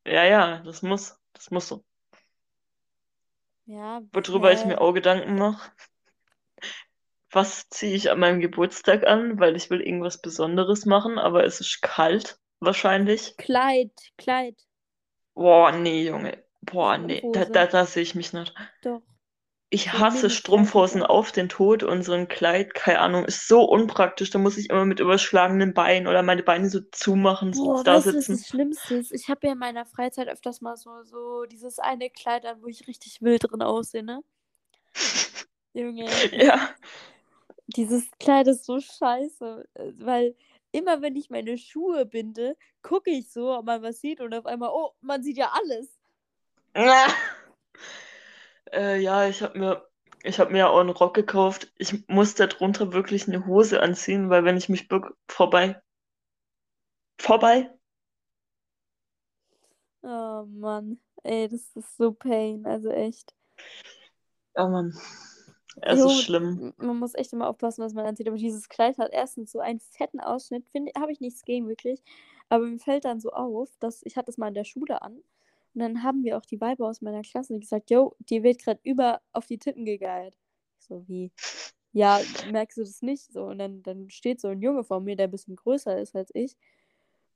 Ja, 0.05 0.23
ja, 0.25 0.59
das 0.63 0.81
muss. 0.81 1.17
Das 1.33 1.51
muss 1.51 1.67
so. 1.67 1.83
Ja, 3.67 4.01
Worüber 4.13 4.51
ich 4.51 4.61
hä? 4.61 4.65
mir 4.65 4.81
auch 4.81 4.93
Gedanken 4.93 5.35
mache. 5.37 5.71
Was 7.31 7.69
ziehe 7.69 7.95
ich 7.95 8.09
an 8.09 8.19
meinem 8.19 8.39
Geburtstag 8.39 9.05
an? 9.05 9.39
Weil 9.39 9.55
ich 9.55 9.69
will 9.69 9.81
irgendwas 9.81 10.21
Besonderes 10.21 10.85
machen, 10.87 11.19
aber 11.19 11.43
es 11.43 11.59
ist 11.59 11.81
kalt, 11.83 12.39
wahrscheinlich. 12.65 13.35
Kleid, 13.37 13.91
Kleid. 14.17 14.65
Boah, 15.33 15.71
nee, 15.71 16.05
Junge. 16.07 16.43
Boah, 16.61 16.97
nee. 16.97 17.21
Da, 17.31 17.45
da, 17.45 17.67
da 17.67 17.85
sehe 17.85 18.03
ich 18.03 18.15
mich 18.15 18.33
nicht. 18.33 18.53
Doch. 18.81 19.01
Ich 19.69 19.91
hasse 19.93 20.29
Strumpfhosen 20.29 21.03
auf 21.03 21.31
den 21.31 21.49
Tod 21.49 21.83
und 21.83 22.03
so 22.03 22.13
ein 22.13 22.27
Kleid, 22.27 22.73
keine 22.73 22.99
Ahnung, 22.99 23.25
ist 23.25 23.47
so 23.47 23.63
unpraktisch. 23.63 24.29
Da 24.29 24.39
muss 24.39 24.57
ich 24.57 24.69
immer 24.69 24.85
mit 24.85 24.99
überschlagenen 24.99 25.73
Beinen 25.73 26.07
oder 26.07 26.23
meine 26.23 26.43
Beine 26.43 26.69
so 26.69 26.79
zumachen, 26.91 27.53
so 27.53 27.65
Boah, 27.65 27.83
da 27.83 27.95
weißt 27.95 28.13
du, 28.13 28.17
was 28.17 28.27
sitzen. 28.27 28.31
das 28.31 28.47
Schlimmste 28.47 28.95
ist? 28.95 29.11
Ich 29.11 29.29
habe 29.29 29.47
ja 29.47 29.53
in 29.53 29.59
meiner 29.59 29.85
Freizeit 29.85 30.27
öfters 30.27 30.61
mal 30.61 30.77
so, 30.77 31.03
so 31.03 31.45
dieses 31.45 31.79
eine 31.79 32.09
Kleid 32.09 32.45
an, 32.45 32.61
wo 32.61 32.67
ich 32.67 32.87
richtig 32.87 33.21
wild 33.21 33.43
drin 33.51 33.61
aussehe, 33.61 34.03
ne? 34.03 34.21
Junge, 35.73 36.05
Ja, 36.31 36.75
dieses 37.67 38.09
Kleid 38.19 38.47
ist 38.47 38.65
so 38.65 38.79
scheiße, 38.79 39.67
äh, 39.75 39.91
weil 39.97 40.35
immer 40.75 41.01
wenn 41.01 41.15
ich 41.15 41.29
meine 41.29 41.57
Schuhe 41.57 42.05
binde, 42.05 42.57
gucke 42.81 43.09
ich 43.11 43.31
so, 43.31 43.53
ob 43.57 43.65
man 43.65 43.81
was 43.81 44.01
sieht 44.01 44.21
und 44.21 44.33
auf 44.33 44.45
einmal, 44.45 44.69
oh, 44.73 44.91
man 45.01 45.23
sieht 45.23 45.37
ja 45.37 45.51
alles. 45.53 45.99
äh, 48.73 48.99
ja, 48.99 49.27
ich 49.27 49.41
habe 49.41 49.57
mir, 49.57 49.87
ich 50.23 50.39
habe 50.39 50.51
mir 50.51 50.69
auch 50.69 50.79
einen 50.79 50.89
Rock 50.89 51.15
gekauft. 51.15 51.71
Ich 51.77 52.07
muss 52.07 52.35
darunter 52.35 52.93
wirklich 52.93 53.27
eine 53.27 53.45
Hose 53.45 53.81
anziehen, 53.81 54.29
weil 54.29 54.43
wenn 54.43 54.57
ich 54.57 54.69
mich 54.69 54.87
bück, 54.87 55.15
vorbei, 55.27 55.81
vorbei, 57.17 57.69
Oh 60.03 60.45
Mann, 60.47 60.99
ey, 61.23 61.47
das 61.49 61.75
ist 61.75 61.97
so 61.97 62.13
pain, 62.13 62.65
also 62.65 62.89
echt. 62.91 63.33
ja 64.55 64.67
Mann, 64.67 64.93
es 65.81 65.99
Jo, 65.99 66.07
ist 66.07 66.23
schlimm. 66.23 66.73
man 66.77 66.97
muss 66.99 67.15
echt 67.15 67.33
immer 67.33 67.49
aufpassen, 67.49 67.83
was 67.83 67.93
man 67.93 68.05
anzieht. 68.05 68.27
Aber 68.27 68.37
dieses 68.37 68.69
Kleid 68.69 68.97
hat 68.97 69.11
erstens 69.11 69.51
so 69.51 69.59
einen 69.59 69.79
fetten 69.79 70.19
Ausschnitt, 70.19 70.65
finde 70.69 70.91
habe 70.97 71.11
ich 71.11 71.19
nichts 71.19 71.43
gegen 71.43 71.67
wirklich. 71.67 72.01
Aber 72.49 72.65
mir 72.65 72.79
fällt 72.79 73.05
dann 73.05 73.19
so 73.19 73.31
auf, 73.31 73.69
dass 73.79 74.01
ich 74.03 74.17
hatte 74.17 74.31
es 74.31 74.37
mal 74.37 74.49
in 74.49 74.53
der 74.53 74.63
Schule 74.63 75.01
an. 75.01 75.15
Und 75.73 75.81
dann 75.81 76.03
haben 76.03 76.23
wir 76.23 76.37
auch 76.37 76.45
die 76.45 76.61
Weiber 76.61 76.87
aus 76.87 77.01
meiner 77.01 77.21
Klasse 77.21 77.59
gesagt, 77.59 77.89
yo, 77.91 78.15
dir 78.19 78.43
wird 78.43 78.59
gerade 78.59 78.79
über 78.83 79.21
auf 79.33 79.45
die 79.45 79.57
Titten 79.57 79.85
gegeiert. 79.85 80.37
Ich 80.79 80.85
so, 80.85 81.05
wie? 81.07 81.31
Ja, 81.91 82.19
merkst 82.51 82.77
du 82.77 82.81
das 82.83 83.01
nicht? 83.01 83.31
So, 83.33 83.45
und 83.45 83.57
dann, 83.57 83.83
dann 83.83 84.09
steht 84.09 84.39
so 84.39 84.47
ein 84.49 84.61
Junge 84.61 84.83
vor 84.83 85.01
mir, 85.01 85.15
der 85.15 85.27
ein 85.27 85.31
bisschen 85.31 85.55
größer 85.55 85.99
ist 85.99 86.15
als 86.15 86.29
ich. 86.33 86.55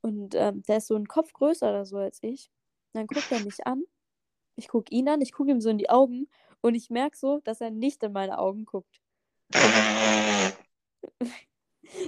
Und 0.02 0.34
ähm, 0.34 0.62
der 0.68 0.78
ist 0.78 0.86
so 0.86 0.94
einen 0.94 1.08
Kopf 1.08 1.32
größer 1.32 1.68
oder 1.68 1.84
so 1.84 1.98
als 1.98 2.18
ich. 2.22 2.50
Dann 2.92 3.06
guckt 3.06 3.30
er 3.30 3.40
mich 3.44 3.66
an. 3.66 3.84
Ich 4.56 4.68
gucke 4.68 4.94
ihn 4.94 5.08
an, 5.08 5.20
ich 5.20 5.32
gucke 5.32 5.50
ihm 5.50 5.60
so 5.60 5.70
in 5.70 5.78
die 5.78 5.90
Augen 5.90 6.28
und 6.62 6.74
ich 6.74 6.90
merke 6.90 7.16
so, 7.16 7.40
dass 7.40 7.60
er 7.60 7.70
nicht 7.70 8.02
in 8.02 8.12
meine 8.12 8.38
Augen 8.38 8.64
guckt. 8.64 9.00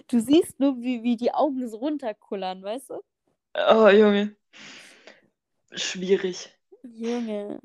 Du 0.06 0.20
siehst 0.20 0.60
nur, 0.60 0.80
wie, 0.80 1.02
wie 1.02 1.16
die 1.16 1.34
Augen 1.34 1.68
so 1.68 1.78
runterkullern, 1.78 2.62
weißt 2.62 2.90
du? 2.90 3.02
Oh, 3.54 3.88
Junge. 3.88 4.36
Schwierig. 5.72 6.50
Junge. 6.84 7.60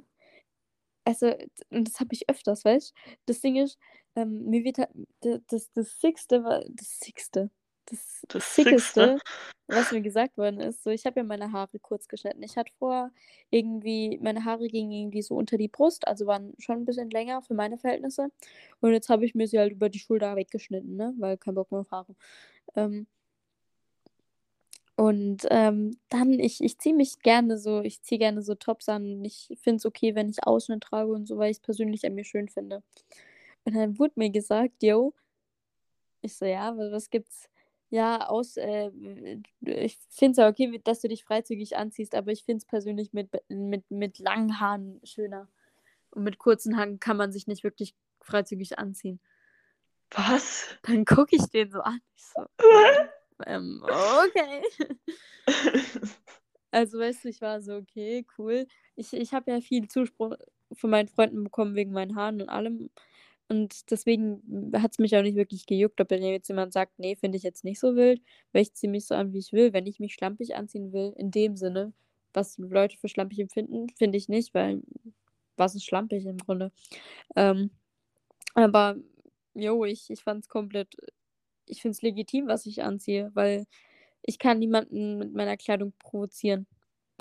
Also, 1.05 1.33
und 1.69 1.87
das 1.87 1.99
habe 1.99 2.13
ich 2.13 2.27
öfters, 2.29 2.65
weißt 2.65 2.91
du? 2.91 3.11
Das 3.27 3.41
Ding 3.41 3.55
ist, 3.55 3.77
ähm, 4.15 4.45
mir 4.45 4.63
wird 4.63 4.79
halt, 4.79 4.89
das, 5.21 5.41
das, 5.47 5.71
das 5.73 6.01
Sixte 6.01 6.43
war, 6.43 6.63
das 6.67 6.99
Sixte, 6.99 7.49
das, 7.89 8.25
Das 8.27 8.55
Sickeste, 8.55 9.19
was 9.67 9.91
mir 9.91 10.01
gesagt 10.01 10.37
worden 10.37 10.59
ist, 10.59 10.83
so, 10.83 10.89
ich 10.89 11.05
habe 11.05 11.19
ja 11.19 11.23
meine 11.23 11.51
Haare 11.51 11.79
kurz 11.79 12.07
geschnitten. 12.07 12.43
Ich 12.43 12.57
hatte 12.57 12.71
vor, 12.79 13.11
irgendwie, 13.49 14.17
meine 14.21 14.45
Haare 14.45 14.67
gingen 14.67 14.91
irgendwie 14.91 15.21
so 15.21 15.35
unter 15.35 15.57
die 15.57 15.67
Brust, 15.67 16.07
also 16.07 16.25
waren 16.25 16.53
schon 16.59 16.77
ein 16.77 16.85
bisschen 16.85 17.09
länger 17.09 17.41
für 17.41 17.53
meine 17.53 17.77
Verhältnisse. 17.77 18.31
Und 18.81 18.91
jetzt 18.93 19.09
habe 19.09 19.25
ich 19.25 19.35
mir 19.35 19.47
sie 19.47 19.59
halt 19.59 19.71
über 19.73 19.89
die 19.89 19.99
Schulter 19.99 20.35
weggeschnitten, 20.35 20.95
ne? 20.95 21.13
Weil 21.17 21.37
kein 21.37 21.55
Bock 21.55 21.71
mehr 21.71 21.81
auf 21.81 21.91
Haare. 21.91 22.15
Ähm, 22.75 23.07
und 24.95 25.45
ähm, 25.51 25.97
dann, 26.09 26.39
ich, 26.39 26.63
ich 26.63 26.79
ziehe 26.79 26.95
mich 26.95 27.19
gerne 27.19 27.59
so, 27.59 27.81
ich 27.81 28.01
ziehe 28.01 28.17
gerne 28.17 28.41
so 28.41 28.55
Tops 28.55 28.89
an. 28.89 29.23
Ich 29.23 29.47
finde 29.61 29.77
es 29.77 29.85
okay, 29.85 30.15
wenn 30.15 30.29
ich 30.29 30.45
Ausschnitt 30.45 30.81
trage 30.81 31.11
und 31.11 31.27
so, 31.27 31.37
weil 31.37 31.51
ich 31.51 31.57
es 31.57 31.61
persönlich 31.61 32.05
an 32.05 32.15
mir 32.15 32.23
schön 32.23 32.49
finde. 32.49 32.81
Und 33.63 33.75
dann 33.75 33.99
wurde 33.99 34.13
mir 34.15 34.31
gesagt, 34.31 34.81
yo, 34.81 35.13
ich 36.21 36.35
so, 36.35 36.45
ja, 36.45 36.75
was 36.75 37.09
gibt's? 37.09 37.49
Ja, 37.89 38.27
aus, 38.27 38.57
äh, 38.57 38.91
ich 39.61 39.97
finde 40.09 40.31
es 40.31 40.37
ja 40.37 40.49
okay, 40.49 40.81
dass 40.83 41.01
du 41.01 41.07
dich 41.07 41.23
freizügig 41.23 41.77
anziehst, 41.77 42.15
aber 42.15 42.31
ich 42.31 42.43
finde 42.43 42.57
es 42.57 42.65
persönlich 42.65 43.13
mit, 43.13 43.29
mit, 43.47 43.89
mit 43.89 44.19
langen 44.19 44.59
Haaren 44.59 44.99
schöner. 45.03 45.47
Und 46.11 46.23
mit 46.23 46.37
kurzen 46.37 46.77
Haaren 46.77 46.99
kann 46.99 47.17
man 47.17 47.31
sich 47.31 47.47
nicht 47.47 47.63
wirklich 47.63 47.95
freizügig 48.21 48.77
anziehen. 48.77 49.19
Was? 50.11 50.77
Dann 50.83 51.05
gucke 51.05 51.35
ich 51.35 51.45
den 51.47 51.71
so 51.71 51.79
an. 51.79 52.01
Ich 52.15 52.25
so, 52.25 52.45
ähm, 53.45 53.83
okay. 53.83 54.63
Also, 56.71 56.99
weißt 56.99 57.23
du, 57.23 57.29
ich 57.29 57.41
war 57.41 57.61
so, 57.61 57.75
okay, 57.75 58.25
cool. 58.37 58.67
Ich, 58.95 59.13
ich 59.13 59.33
habe 59.33 59.51
ja 59.51 59.61
viel 59.61 59.87
Zuspruch 59.87 60.35
von 60.73 60.89
meinen 60.89 61.07
Freunden 61.07 61.45
bekommen 61.45 61.75
wegen 61.75 61.91
meinen 61.91 62.15
Haaren 62.15 62.41
und 62.41 62.49
allem. 62.49 62.89
Und 63.49 63.91
deswegen 63.91 64.71
hat 64.75 64.91
es 64.91 64.99
mich 64.99 65.15
auch 65.15 65.21
nicht 65.21 65.37
wirklich 65.37 65.65
gejuckt, 65.65 66.01
ob 66.01 66.11
jetzt 66.11 66.49
jemand 66.49 66.73
sagt, 66.73 66.99
nee, 66.99 67.15
finde 67.15 67.37
ich 67.37 67.43
jetzt 67.43 67.63
nicht 67.63 67.79
so 67.79 67.95
wild, 67.95 68.21
weil 68.51 68.63
ich 68.63 68.73
ziehe 68.73 68.91
mich 68.91 69.05
so 69.05 69.15
an, 69.15 69.31
wie 69.33 69.39
ich 69.39 69.53
will. 69.53 69.71
Wenn 69.71 69.85
ich 69.85 69.99
mich 69.99 70.13
schlampig 70.13 70.55
anziehen 70.55 70.91
will, 70.91 71.13
in 71.17 71.31
dem 71.31 71.55
Sinne, 71.55 71.93
was 72.33 72.57
Leute 72.57 72.97
für 72.97 73.07
schlampig 73.07 73.39
empfinden, 73.39 73.87
finde 73.97 74.17
ich 74.17 74.27
nicht, 74.27 74.53
weil 74.53 74.81
was 75.55 75.75
ist 75.75 75.85
schlampig 75.85 76.25
im 76.25 76.37
Grunde? 76.37 76.71
Ähm, 77.35 77.71
aber, 78.53 78.97
jo, 79.53 79.85
ich, 79.85 80.09
ich 80.09 80.23
fand 80.23 80.43
es 80.43 80.49
komplett, 80.49 80.95
ich 81.67 81.81
finde 81.81 81.93
es 81.93 82.01
legitim, 82.01 82.47
was 82.47 82.65
ich 82.65 82.83
anziehe, 82.83 83.31
weil 83.33 83.65
ich 84.23 84.39
kann 84.39 84.59
niemanden 84.59 85.17
mit 85.17 85.33
meiner 85.33 85.57
Kleidung 85.57 85.93
provozieren. 85.99 86.67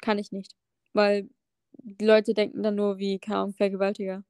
Kann 0.02 0.18
ich 0.18 0.32
nicht. 0.32 0.56
Weil 0.92 1.28
die 1.82 2.04
Leute 2.04 2.34
denken 2.34 2.62
dann 2.62 2.74
nur 2.74 2.98
wie, 2.98 3.18
keine 3.18 3.52
Vergewaltiger. 3.52 4.24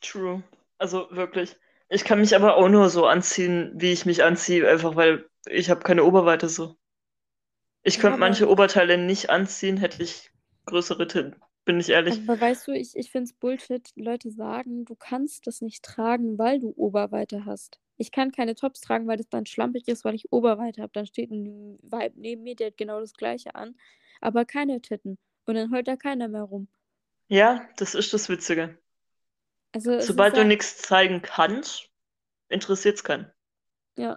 True. 0.00 0.42
Also 0.78 1.08
wirklich. 1.10 1.56
Ich 1.88 2.04
kann 2.04 2.20
mich 2.20 2.34
aber 2.36 2.56
auch 2.56 2.68
nur 2.68 2.88
so 2.90 3.06
anziehen, 3.06 3.72
wie 3.74 3.92
ich 3.92 4.06
mich 4.06 4.22
anziehe, 4.22 4.68
einfach 4.68 4.96
weil 4.96 5.28
ich 5.46 5.70
habe 5.70 5.80
keine 5.80 6.04
Oberweite 6.04 6.48
so. 6.48 6.76
Ich 7.82 7.96
Ja, 7.96 8.00
könnte 8.02 8.14
aber- 8.14 8.20
manche 8.26 8.48
Oberteile 8.48 8.98
nicht 8.98 9.30
anziehen, 9.30 9.76
hätte 9.76 10.02
ich 10.02 10.30
größere 10.66 11.06
Titten. 11.06 11.36
bin 11.66 11.78
ich 11.78 11.90
ehrlich. 11.90 12.18
Aber 12.26 12.40
weißt 12.40 12.66
du, 12.66 12.72
ich, 12.72 12.96
ich 12.96 13.10
finde 13.12 13.24
es 13.24 13.32
Bullshit. 13.34 13.90
Leute 13.94 14.30
sagen, 14.30 14.86
du 14.86 14.96
kannst 14.96 15.46
das 15.46 15.60
nicht 15.60 15.84
tragen, 15.84 16.38
weil 16.38 16.58
du 16.58 16.72
Oberweite 16.74 17.44
hast. 17.44 17.78
Ich 17.96 18.10
kann 18.10 18.32
keine 18.32 18.54
Tops 18.54 18.80
tragen, 18.80 19.06
weil 19.06 19.18
das 19.18 19.28
dann 19.28 19.44
schlampig 19.46 19.86
ist, 19.86 20.04
weil 20.04 20.14
ich 20.14 20.32
Oberweite 20.32 20.80
habe. 20.82 20.90
Dann 20.94 21.06
steht 21.06 21.30
ein 21.30 21.78
Vibe 21.82 22.14
neben 22.18 22.42
mir, 22.42 22.56
der 22.56 22.68
hat 22.68 22.76
genau 22.78 22.98
das 22.98 23.12
gleiche 23.12 23.54
an, 23.54 23.76
aber 24.22 24.46
keine 24.46 24.80
Titten. 24.80 25.18
Und 25.44 25.54
dann 25.54 25.70
heult 25.70 25.86
da 25.86 25.96
keiner 25.96 26.28
mehr 26.28 26.42
rum. 26.42 26.66
Ja, 27.28 27.68
das 27.76 27.94
ist 27.94 28.12
das 28.14 28.28
Witzige. 28.28 28.76
Also 29.72 29.90
Sobald 29.98 30.36
du 30.36 30.44
ja, 30.44 30.44
nichts 30.44 30.78
zeigen 30.78 31.22
kannst, 31.22 31.90
interessiert 32.50 32.96
es 32.96 33.04
keinen. 33.04 33.32
ja. 33.96 34.16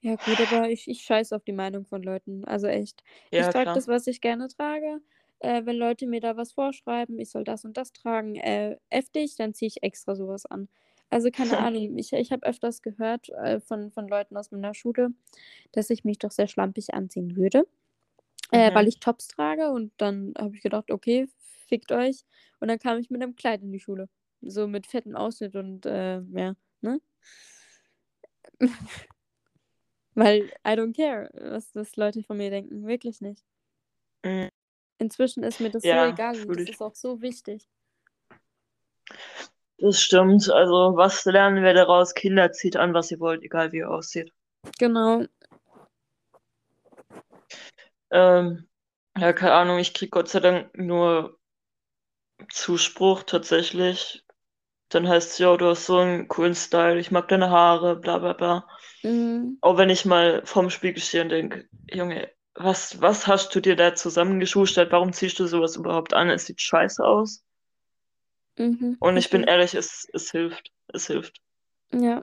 Ja, 0.00 0.14
gut, 0.16 0.40
aber 0.40 0.70
ich, 0.70 0.86
ich 0.88 1.02
scheiße 1.02 1.34
auf 1.34 1.42
die 1.44 1.52
Meinung 1.52 1.84
von 1.84 2.02
Leuten. 2.02 2.44
Also 2.44 2.66
echt. 2.68 3.02
Ich 3.34 3.48
Ja, 3.48 3.48
trage 3.48 3.70
klar. 3.70 3.74
das, 3.74 3.88
was 3.88 4.06
ich 4.06 4.20
gerne 4.20 4.48
trage. 4.48 5.00
Äh, 5.40 5.64
wenn 5.66 5.76
Leute 5.76 6.06
mir 6.06 6.20
da 6.20 6.36
was 6.36 6.52
vorschreiben, 6.52 7.18
ich 7.18 7.30
soll 7.30 7.44
das 7.44 7.64
und 7.64 7.76
das 7.76 7.92
tragen, 7.92 8.36
äh, 8.36 8.76
dich, 9.14 9.36
dann 9.36 9.54
ziehe 9.54 9.68
ich 9.68 9.82
extra 9.82 10.14
sowas 10.14 10.46
an. 10.46 10.68
Also 11.10 11.30
keine 11.30 11.58
Ahnung, 11.58 11.96
ich, 11.98 12.12
ich 12.12 12.32
habe 12.32 12.46
öfters 12.46 12.82
gehört 12.82 13.28
äh, 13.30 13.60
von, 13.60 13.90
von 13.90 14.08
Leuten 14.08 14.36
aus 14.36 14.50
meiner 14.50 14.74
Schule, 14.74 15.10
dass 15.72 15.90
ich 15.90 16.04
mich 16.04 16.18
doch 16.18 16.30
sehr 16.32 16.48
schlampig 16.48 16.94
anziehen 16.94 17.36
würde, 17.36 17.66
äh, 18.52 18.72
weil 18.74 18.86
Mhm. 18.86 18.88
ich 18.88 19.00
Tops 19.00 19.28
trage. 19.28 19.70
Und 19.70 19.92
dann 19.98 20.34
habe 20.38 20.56
ich 20.56 20.62
gedacht, 20.62 20.90
okay, 20.90 21.28
fickt 21.68 21.92
euch. 21.92 22.24
Und 22.60 22.68
dann 22.68 22.78
kam 22.78 22.98
ich 22.98 23.10
mit 23.10 23.22
einem 23.22 23.36
Kleid 23.36 23.62
in 23.62 23.72
die 23.72 23.80
Schule. 23.80 24.08
So 24.40 24.66
mit 24.66 24.86
fetten 24.86 25.16
Ausschnitt 25.16 25.54
und 25.56 25.86
äh, 25.86 26.20
ja, 26.20 26.54
ne? 26.80 27.00
Weil 30.14 30.50
I 30.66 30.70
don't 30.70 30.96
care, 30.96 31.30
was, 31.34 31.74
was 31.74 31.96
Leute 31.96 32.22
von 32.22 32.36
mir 32.36 32.50
denken. 32.50 32.86
Wirklich 32.86 33.20
nicht. 33.20 33.44
Mhm. 34.24 34.50
Inzwischen 34.98 35.44
ist 35.44 35.60
mir 35.60 35.70
das 35.70 35.82
so 35.82 35.88
Ja, 35.88 36.08
egal 36.08 36.40
und 36.40 36.56
das 36.58 36.68
ist 36.68 36.82
auch 36.82 36.94
so 36.94 37.20
wichtig. 37.22 37.68
Das 39.78 40.00
stimmt. 40.00 40.50
Also, 40.50 40.96
was 40.96 41.24
lernen 41.24 41.62
wir 41.62 41.72
daraus? 41.72 42.14
Kinder, 42.14 42.50
zieht 42.50 42.76
an, 42.76 42.94
was 42.94 43.12
ihr 43.12 43.20
wollt, 43.20 43.42
egal 43.44 43.70
wie 43.70 43.78
ihr 43.78 43.90
aussieht. 43.90 44.32
Genau. 44.78 45.24
Ähm, 48.10 48.68
ja, 49.16 49.32
keine 49.32 49.52
Ahnung, 49.52 49.78
ich 49.78 49.94
krieg 49.94 50.10
Gott 50.10 50.28
sei 50.28 50.40
Dank 50.40 50.76
nur 50.76 51.37
Zuspruch 52.50 53.22
tatsächlich. 53.24 54.24
Dann 54.88 55.08
heißt 55.08 55.32
es, 55.32 55.38
ja, 55.38 55.56
du 55.56 55.66
hast 55.66 55.86
so 55.86 55.98
einen 55.98 56.28
coolen 56.28 56.54
Style, 56.54 56.98
ich 56.98 57.10
mag 57.10 57.28
deine 57.28 57.50
Haare, 57.50 57.96
bla 57.96 58.18
bla 58.18 58.32
bla. 58.32 58.68
Mhm. 59.02 59.58
Auch 59.60 59.76
wenn 59.76 59.90
ich 59.90 60.04
mal 60.04 60.42
vorm 60.44 60.70
Spiegel 60.70 61.02
stehe 61.02 61.22
und 61.24 61.28
denke, 61.30 61.68
Junge, 61.90 62.30
was, 62.54 63.00
was 63.00 63.26
hast 63.26 63.54
du 63.54 63.60
dir 63.60 63.76
da 63.76 63.94
zusammengeschustert? 63.94 64.90
Warum 64.92 65.12
ziehst 65.12 65.38
du 65.38 65.46
sowas 65.46 65.76
überhaupt 65.76 66.14
an? 66.14 66.30
Es 66.30 66.46
sieht 66.46 66.60
scheiße 66.60 67.04
aus. 67.04 67.44
Mhm. 68.58 68.96
Und 68.98 69.16
ich 69.16 69.30
bin 69.30 69.42
Verstehe. 69.42 69.54
ehrlich, 69.54 69.74
es, 69.74 70.08
es 70.12 70.30
hilft. 70.30 70.72
Es 70.88 71.06
hilft. 71.06 71.40
Ja. 71.92 72.22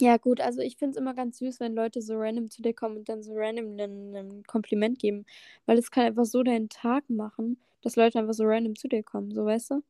Ja, 0.00 0.16
gut, 0.16 0.40
also 0.40 0.60
ich 0.60 0.76
finde 0.78 0.92
es 0.92 0.96
immer 0.96 1.14
ganz 1.14 1.38
süß, 1.38 1.60
wenn 1.60 1.74
Leute 1.74 2.00
so 2.02 2.14
random 2.16 2.50
zu 2.50 2.60
dir 2.62 2.74
kommen 2.74 2.96
und 2.98 3.08
dann 3.08 3.22
so 3.22 3.32
random 3.34 3.76
ein, 3.78 4.14
ein 4.16 4.42
Kompliment 4.44 4.98
geben. 4.98 5.24
Weil 5.66 5.78
es 5.78 5.90
kann 5.90 6.04
einfach 6.06 6.24
so 6.24 6.42
deinen 6.42 6.68
Tag 6.68 7.08
machen, 7.10 7.60
dass 7.82 7.96
Leute 7.96 8.18
einfach 8.18 8.32
so 8.34 8.44
random 8.44 8.74
zu 8.76 8.88
dir 8.88 9.02
kommen, 9.02 9.30
so 9.32 9.44
weißt 9.44 9.70
du? 9.72 9.82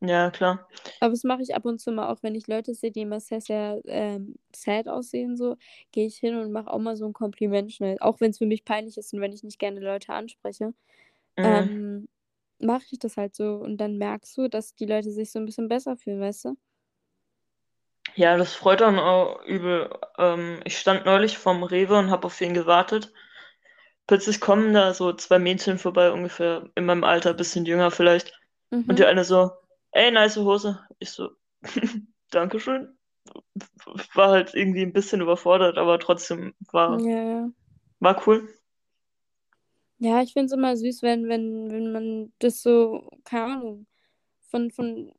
Ja, 0.00 0.30
klar. 0.30 0.68
Aber 1.00 1.10
das 1.10 1.24
mache 1.24 1.42
ich 1.42 1.54
ab 1.54 1.64
und 1.64 1.80
zu 1.80 1.92
mal 1.92 2.08
auch, 2.12 2.22
wenn 2.22 2.34
ich 2.34 2.46
Leute 2.46 2.74
sehe, 2.74 2.90
die 2.92 3.02
immer 3.02 3.20
sehr, 3.20 3.40
sehr 3.40 3.80
ähm, 3.86 4.36
sad 4.54 4.88
aussehen, 4.88 5.36
so, 5.36 5.56
gehe 5.92 6.06
ich 6.06 6.16
hin 6.18 6.36
und 6.36 6.52
mache 6.52 6.70
auch 6.72 6.78
mal 6.78 6.96
so 6.96 7.06
ein 7.06 7.12
Kompliment 7.12 7.72
schnell. 7.72 7.96
Auch 8.00 8.20
wenn 8.20 8.30
es 8.30 8.38
für 8.38 8.46
mich 8.46 8.64
peinlich 8.64 8.96
ist 8.98 9.12
und 9.12 9.20
wenn 9.20 9.32
ich 9.32 9.42
nicht 9.42 9.58
gerne 9.58 9.80
Leute 9.80 10.12
anspreche, 10.12 10.74
Mhm. 11.38 11.68
ähm, 11.68 12.08
mache 12.60 12.84
ich 12.92 12.98
das 13.00 13.16
halt 13.18 13.34
so. 13.36 13.56
Und 13.56 13.78
dann 13.78 13.98
merkst 13.98 14.36
du, 14.38 14.48
dass 14.48 14.74
die 14.76 14.86
Leute 14.86 15.12
sich 15.12 15.32
so 15.32 15.38
ein 15.40 15.46
bisschen 15.46 15.68
besser 15.68 15.96
fühlen, 15.96 16.20
weißt 16.20 16.46
du? 16.46 16.56
Ja, 18.16 18.36
das 18.36 18.54
freut 18.54 18.80
dann 18.80 18.98
auch 18.98 19.42
übel. 19.44 19.90
Ähm, 20.18 20.60
ich 20.64 20.78
stand 20.78 21.04
neulich 21.06 21.38
vorm 21.38 21.62
Rewe 21.62 21.98
und 21.98 22.10
habe 22.10 22.26
auf 22.26 22.40
ihn 22.40 22.54
gewartet. 22.54 23.12
Plötzlich 24.06 24.40
kommen 24.40 24.74
da 24.74 24.94
so 24.94 25.12
zwei 25.14 25.38
Mädchen 25.38 25.78
vorbei, 25.78 26.12
ungefähr 26.12 26.70
in 26.76 26.86
meinem 26.86 27.04
Alter, 27.04 27.34
bisschen 27.34 27.66
jünger 27.66 27.90
vielleicht. 27.90 28.40
Und 28.88 28.98
die 28.98 29.04
Mhm. 29.04 29.06
eine 29.06 29.24
so, 29.24 29.52
ey, 29.92 30.10
nice 30.12 30.36
Hose. 30.38 30.80
Ich 31.00 31.10
so, 31.12 31.30
Dankeschön. 32.30 32.98
War 34.14 34.30
halt 34.30 34.54
irgendwie 34.54 34.82
ein 34.82 34.92
bisschen 34.92 35.20
überfordert, 35.20 35.78
aber 35.78 35.98
trotzdem 35.98 36.54
war, 36.72 37.04
ja. 37.04 37.52
war 38.00 38.22
cool. 38.26 38.48
Ja, 39.98 40.20
ich 40.22 40.32
finde 40.32 40.46
es 40.46 40.52
immer 40.52 40.76
süß, 40.76 41.02
wenn, 41.02 41.28
wenn, 41.28 41.70
wenn 41.70 41.92
man 41.92 42.32
das 42.40 42.62
so, 42.62 43.08
keine 43.24 43.44
Ahnung, 43.54 43.86
von, 44.50 44.70
von 44.70 45.12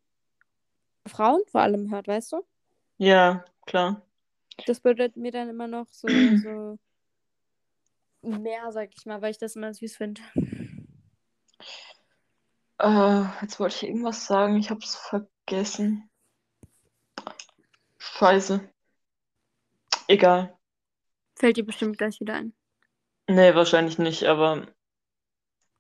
Frauen 1.08 1.42
vor 1.48 1.62
allem 1.62 1.90
hört, 1.92 2.10
weißt 2.10 2.34
du? 2.34 2.46
Ja, 2.98 3.44
klar. 3.66 4.02
Das 4.66 4.80
bedeutet 4.80 5.18
mir 5.18 5.32
dann 5.32 5.50
immer 5.50 5.68
noch 5.68 5.88
so, 5.92 6.08
so 6.44 6.78
mehr, 8.22 8.72
sag 8.72 8.90
ich 8.96 9.06
mal, 9.06 9.22
weil 9.22 9.32
ich 9.32 9.38
das 9.38 9.56
immer 9.56 9.74
süß 9.74 9.98
finde. 9.98 10.22
Äh, 12.80 13.24
jetzt 13.42 13.60
wollte 13.60 13.76
ich 13.76 13.84
irgendwas 13.84 14.26
sagen, 14.26 14.58
ich 14.58 14.70
hab's 14.70 14.96
vergessen. 14.96 16.10
Scheiße. 17.98 18.70
Egal. 20.08 20.58
Fällt 21.36 21.58
dir 21.58 21.66
bestimmt 21.66 21.98
gleich 21.98 22.20
wieder 22.20 22.36
ein. 22.36 22.54
Nee, 23.28 23.56
wahrscheinlich 23.56 23.98
nicht, 24.00 24.26
aber 24.26 24.68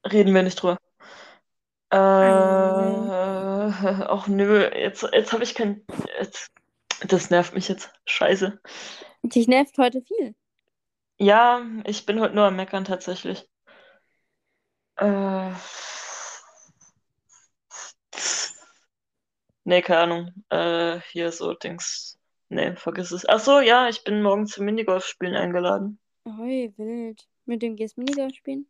reden 0.09 0.33
wir 0.33 0.43
nicht 0.43 0.61
drüber. 0.61 0.77
Äh, 1.91 1.97
ach 4.07 4.27
nö, 4.27 4.69
jetzt, 4.73 5.03
jetzt 5.11 5.33
habe 5.33 5.43
ich 5.43 5.53
kein. 5.53 5.85
Jetzt, 6.17 6.51
das 7.07 7.29
nervt 7.29 7.53
mich 7.53 7.67
jetzt. 7.67 7.91
Scheiße. 8.05 8.59
Dich 9.23 9.47
nervt 9.47 9.77
heute 9.77 10.01
viel. 10.01 10.35
Ja, 11.19 11.61
ich 11.85 12.05
bin 12.05 12.19
heute 12.19 12.35
nur 12.35 12.45
am 12.45 12.55
Meckern 12.55 12.85
tatsächlich. 12.85 13.47
Äh, 14.97 15.51
nee, 19.63 19.81
keine 19.81 19.99
Ahnung. 19.99 20.45
Äh, 20.49 20.99
hier 21.11 21.31
so 21.31 21.53
Dings. 21.53 22.19
Nee, 22.49 22.75
vergiss 22.75 23.11
es. 23.11 23.27
Ach 23.27 23.39
so, 23.39 23.59
ja, 23.59 23.87
ich 23.89 24.03
bin 24.03 24.21
morgen 24.21 24.45
zum 24.45 24.65
Minigolf-Spielen 24.65 25.35
eingeladen. 25.35 25.99
Oi, 26.25 26.71
wild. 26.77 27.27
Mit 27.45 27.61
dem 27.61 27.75
gehst 27.75 27.97
du 27.97 28.01
Minigolf 28.01 28.35
spielen? 28.35 28.67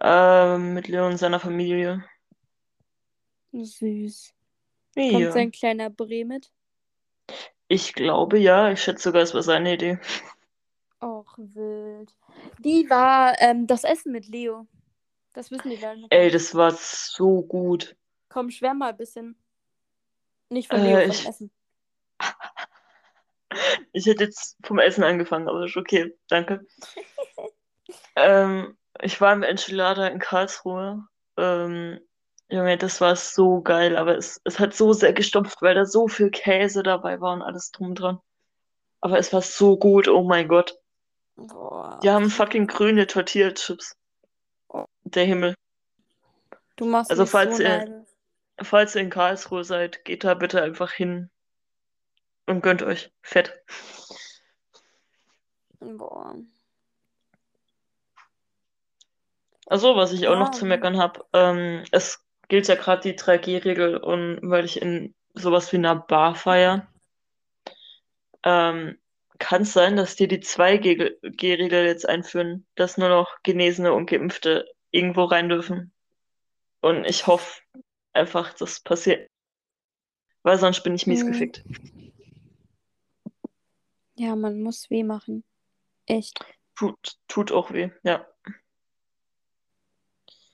Äh, 0.00 0.58
mit 0.58 0.88
Leon 0.88 1.12
und 1.12 1.18
seiner 1.18 1.40
Familie. 1.40 2.04
Süß. 3.52 4.34
Kommt 4.94 5.12
Ja. 5.12 5.32
sein 5.32 5.50
kleiner 5.50 5.90
Bre 5.90 6.24
mit? 6.24 6.52
Ich 7.68 7.92
glaube 7.92 8.38
ja. 8.38 8.70
Ich 8.70 8.82
schätze 8.82 9.04
sogar, 9.04 9.22
es 9.22 9.34
war 9.34 9.42
seine 9.42 9.74
Idee. 9.74 9.98
Och, 11.00 11.38
wild. 11.38 12.14
Wie 12.58 12.88
war 12.90 13.40
ähm, 13.40 13.66
das 13.66 13.84
Essen 13.84 14.10
mit 14.12 14.26
Leo? 14.26 14.66
Das 15.34 15.50
wissen 15.50 15.70
die 15.70 15.76
gar 15.76 15.94
Ey, 16.10 16.30
das 16.30 16.54
war 16.54 16.72
so 16.72 17.42
gut. 17.42 17.94
Komm, 18.28 18.50
schwärm 18.50 18.78
mal 18.78 18.90
ein 18.90 18.96
bisschen. 18.96 19.36
Nicht 20.48 20.68
von 20.68 20.82
Leo, 20.82 20.96
Äh, 20.98 21.02
vom 21.02 21.10
ich, 21.10 21.28
Essen. 21.28 21.50
ich 23.92 24.06
hätte 24.06 24.24
jetzt 24.24 24.56
vom 24.64 24.78
Essen 24.78 25.04
angefangen, 25.04 25.48
aber 25.48 25.64
ist 25.64 25.76
okay. 25.76 26.16
Danke. 26.28 26.66
Ähm, 28.16 28.76
ich 29.00 29.20
war 29.20 29.32
im 29.32 29.42
Enchilada 29.42 30.08
in 30.08 30.18
Karlsruhe. 30.18 31.06
Ähm, 31.36 32.00
Junge, 32.50 32.78
das 32.78 33.00
war 33.00 33.14
so 33.14 33.60
geil, 33.60 33.96
aber 33.96 34.16
es, 34.16 34.40
es 34.44 34.58
hat 34.58 34.72
so 34.74 34.92
sehr 34.94 35.12
gestopft, 35.12 35.60
weil 35.60 35.74
da 35.74 35.84
so 35.84 36.08
viel 36.08 36.30
Käse 36.30 36.82
dabei 36.82 37.20
war 37.20 37.34
und 37.34 37.42
alles 37.42 37.70
drum 37.72 37.94
dran. 37.94 38.20
Aber 39.00 39.18
es 39.18 39.32
war 39.32 39.42
so 39.42 39.76
gut, 39.76 40.08
oh 40.08 40.22
mein 40.22 40.48
Gott. 40.48 40.78
Boah, 41.36 42.00
Die 42.02 42.10
haben 42.10 42.30
fucking 42.30 42.66
grüne 42.66 43.06
Tortilla-Chips. 43.06 43.96
Der 45.04 45.24
Himmel. 45.24 45.54
Du 46.76 46.84
machst 46.84 47.10
Also 47.10 47.26
falls 47.26 47.58
so 47.58 47.62
ihr, 47.62 48.06
falls 48.60 48.94
ihr 48.94 49.02
in 49.02 49.10
Karlsruhe 49.10 49.64
seid, 49.64 50.04
geht 50.04 50.24
da 50.24 50.34
bitte 50.34 50.62
einfach 50.62 50.92
hin 50.92 51.30
und 52.46 52.62
gönnt 52.62 52.82
euch. 52.82 53.12
Fett. 53.22 53.62
Boah. 55.80 56.34
Also, 59.66 59.96
was 59.96 60.12
ich 60.12 60.26
auch 60.28 60.38
noch 60.38 60.46
Ja, 60.46 60.52
zu 60.52 60.64
meckern 60.64 60.98
habe, 60.98 61.24
ähm, 61.34 61.84
es 61.92 62.24
gilt 62.48 62.68
ja 62.68 62.74
gerade 62.74 63.02
die 63.02 63.18
3G-Regel 63.18 63.96
und 63.98 64.40
weil 64.42 64.64
ich 64.64 64.80
in 64.80 65.14
sowas 65.34 65.72
wie 65.72 65.76
einer 65.76 65.96
Bar 65.96 66.34
feier, 66.34 66.88
ähm, 68.42 68.98
kann 69.38 69.62
es 69.62 69.72
sein, 69.72 69.96
dass 69.96 70.16
die 70.16 70.26
die 70.26 70.40
2G-Regel 70.40 71.86
jetzt 71.86 72.08
einführen, 72.08 72.66
dass 72.74 72.98
nur 72.98 73.08
noch 73.08 73.36
Genesene 73.42 73.92
und 73.92 74.10
Geimpfte 74.10 74.66
irgendwo 74.90 75.24
rein 75.24 75.48
dürfen. 75.48 75.92
Und 76.80 77.04
ich 77.04 77.26
hoffe 77.26 77.60
einfach, 78.12 78.54
das 78.54 78.80
passiert, 78.80 79.30
weil 80.42 80.58
sonst 80.58 80.82
bin 80.82 80.94
ich 80.94 81.06
mies 81.06 81.22
Mhm. 81.24 81.32
gefickt. 81.32 81.64
Ja, 84.14 84.34
man 84.34 84.60
muss 84.60 84.90
weh 84.90 85.04
machen. 85.04 85.44
Echt. 86.06 86.44
tut, 86.74 87.18
tut 87.28 87.52
auch 87.52 87.72
weh, 87.72 87.90
ja. 88.02 88.26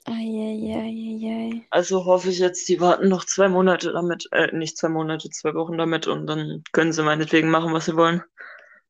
Eieieiei. 0.04 1.66
Also 1.70 2.04
hoffe 2.04 2.28
ich 2.28 2.38
jetzt, 2.38 2.68
die 2.68 2.80
warten 2.80 3.08
noch 3.08 3.24
zwei 3.24 3.48
Monate 3.48 3.92
damit, 3.92 4.28
äh, 4.32 4.54
nicht 4.54 4.76
zwei 4.76 4.90
Monate, 4.90 5.30
zwei 5.30 5.54
Wochen 5.54 5.78
damit 5.78 6.06
und 6.06 6.26
dann 6.26 6.62
können 6.72 6.92
sie 6.92 7.02
meinetwegen 7.02 7.50
machen, 7.50 7.72
was 7.72 7.86
sie 7.86 7.96
wollen. 7.96 8.22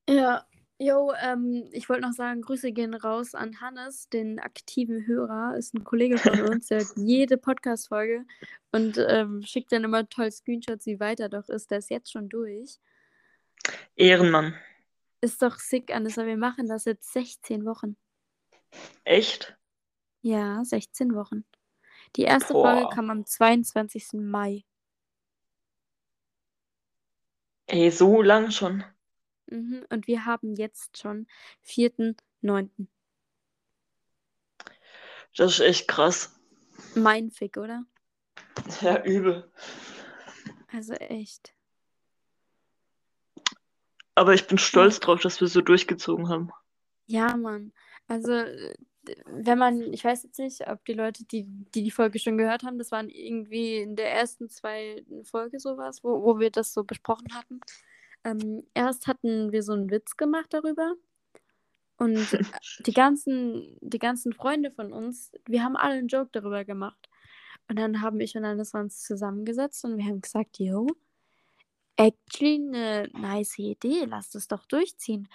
Ja, 0.09 0.45
jo, 0.79 1.13
ähm, 1.23 1.69
ich 1.73 1.89
wollte 1.89 2.03
noch 2.03 2.13
sagen, 2.13 2.43
Grüße 2.43 2.73
gehen 2.73 2.95
raus 2.95 3.37
an 3.37 3.61
Hannes, 3.61 4.09
den 4.09 4.41
aktiven 4.41 5.07
Hörer, 5.07 5.57
ist 5.57 5.75
ein 5.75 5.85
Kollege 5.85 6.19
von 6.19 6.41
uns, 6.51 6.67
der 6.67 6.79
hört 6.81 6.97
jede 6.97 7.37
Podcast-Folge 7.37 8.25
und 8.73 8.99
ähm, 9.09 9.43
schickt 9.43 9.71
dann 9.71 9.85
immer 9.85 10.09
toll 10.09 10.33
Screenshots, 10.33 10.87
wie 10.87 10.99
weit 10.99 11.21
er 11.21 11.29
doch 11.29 11.49
ist. 11.49 11.71
Der 11.71 11.79
ist 11.79 11.91
jetzt 11.91 12.11
schon 12.11 12.29
durch. 12.29 12.81
Ehrenmann. 13.95 14.55
Ist 15.21 15.41
doch 15.43 15.59
sick, 15.59 15.95
Anissa, 15.95 16.27
wir 16.27 16.37
machen 16.37 16.69
das 16.69 16.87
jetzt 16.87 17.13
16 17.13 17.65
Wochen. 17.65 17.97
Echt? 19.05 19.57
Ja, 20.25 20.65
16 20.65 21.15
Wochen. 21.15 21.45
Die 22.17 22.23
erste 22.23 22.55
Boah. 22.55 22.79
Folge 22.79 22.95
kam 22.95 23.11
am 23.11 23.27
22. 23.27 24.15
Mai. 24.15 24.65
Ey, 27.67 27.91
so 27.91 28.23
lang 28.23 28.51
schon. 28.51 28.85
Mhm. 29.49 29.85
Und 29.91 30.07
wir 30.07 30.25
haben 30.25 30.55
jetzt 30.55 30.97
schon 30.97 31.27
4.9. 31.67 32.71
Das 35.37 35.53
ist 35.53 35.61
echt 35.61 35.89
krass. 35.89 36.35
Mein 36.95 37.31
Fick, 37.31 37.59
oder? 37.59 37.85
Ja, 38.81 39.05
übel. 39.05 39.53
Also 40.73 40.95
echt. 40.95 41.53
Aber 44.15 44.33
ich 44.33 44.47
bin 44.47 44.57
stolz 44.57 45.01
drauf, 45.01 45.21
dass 45.21 45.43
wir 45.43 45.49
so 45.49 45.61
durchgezogen 45.61 46.31
haben. 46.31 46.51
Ja, 47.05 47.37
Mann. 47.37 47.75
Also, 48.09 48.33
äh, 48.33 48.75
wenn 49.27 49.59
man, 49.59 49.93
ich 49.93 50.05
weiß 50.05 50.23
jetzt 50.25 50.39
nicht, 50.39 50.69
ob 50.69 50.85
die 50.85 50.95
Leute, 50.95 51.25
die 51.25 51.45
die, 51.45 51.83
die 51.83 51.91
Folge 51.91 52.19
schon 52.19 52.39
gehört 52.39 52.63
haben, 52.63 52.79
das 52.79 52.93
waren 52.93 53.09
irgendwie 53.09 53.79
in 53.79 53.97
der 53.97 54.13
ersten 54.13 54.49
zwei 54.49 55.05
Folge 55.25 55.61
sowas, 55.61 56.05
wo, 56.05 56.23
wo 56.23 56.39
wir 56.39 56.51
das 56.51 56.73
so 56.73 56.85
besprochen 56.85 57.35
hatten. 57.35 57.61
Ähm, 58.25 58.65
erst 58.75 59.07
hatten 59.07 59.53
wir 59.53 59.63
so 59.63 59.73
einen 59.73 59.91
Witz 59.91 60.17
gemacht 60.17 60.49
darüber. 60.51 60.95
Und 61.97 62.33
äh, 62.33 62.43
die 62.87 62.93
ganzen, 62.95 63.77
die 63.81 63.99
ganzen 63.99 64.33
Freunde 64.33 64.71
von 64.71 64.93
uns, 64.93 65.33
wir 65.47 65.63
haben 65.63 65.77
alle 65.77 65.95
einen 65.95 66.09
Joke 66.09 66.31
darüber 66.33 66.65
gemacht. 66.65 67.09
Und 67.69 67.79
dann 67.79 68.01
haben 68.03 68.21
ich 68.21 68.37
und 68.37 68.45
Anis 68.45 68.75
uns 68.75 69.03
zusammengesetzt 69.03 69.85
und 69.85 69.97
wir 69.97 70.05
haben 70.05 70.21
gesagt, 70.21 70.59
yo, 70.59 70.87
actually 71.97 72.57
eine 72.57 73.09
nice 73.13 73.59
Idee, 73.59 74.05
lass 74.07 74.31
das 74.31 74.49
doch 74.49 74.67
durchziehen. 74.67 75.29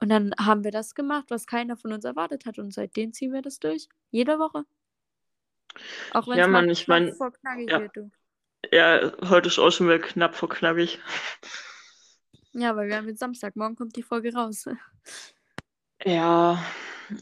Und 0.00 0.08
dann 0.10 0.34
haben 0.38 0.64
wir 0.64 0.70
das 0.70 0.94
gemacht, 0.94 1.26
was 1.30 1.46
keiner 1.46 1.76
von 1.76 1.92
uns 1.92 2.04
erwartet 2.04 2.46
hat. 2.46 2.58
Und 2.58 2.72
seitdem 2.72 3.12
ziehen 3.12 3.32
wir 3.32 3.42
das 3.42 3.58
durch. 3.58 3.88
Jede 4.10 4.38
Woche. 4.38 4.64
Auch 6.10 6.26
wenn 6.28 6.38
Ja, 6.38 6.46
Mann, 6.48 6.68
ich 6.70 6.84
knapp 6.84 6.88
mein, 6.88 7.14
vor 7.16 7.32
knackig 7.32 7.70
ja. 7.70 7.78
wird, 7.78 7.96
du. 7.96 8.10
Ja, 8.72 9.12
heute 9.28 9.48
ist 9.48 9.58
auch 9.58 9.70
schon 9.70 9.88
wieder 9.88 9.98
knapp 10.00 10.34
vor 10.36 10.48
knackig. 10.48 11.00
Ja, 12.52 12.74
weil 12.76 12.88
wir 12.88 12.96
haben 12.96 13.08
jetzt 13.08 13.20
Samstag. 13.20 13.54
Morgen 13.56 13.76
kommt 13.76 13.96
die 13.96 14.02
Folge 14.02 14.34
raus. 14.34 14.66
Ja, 16.04 16.64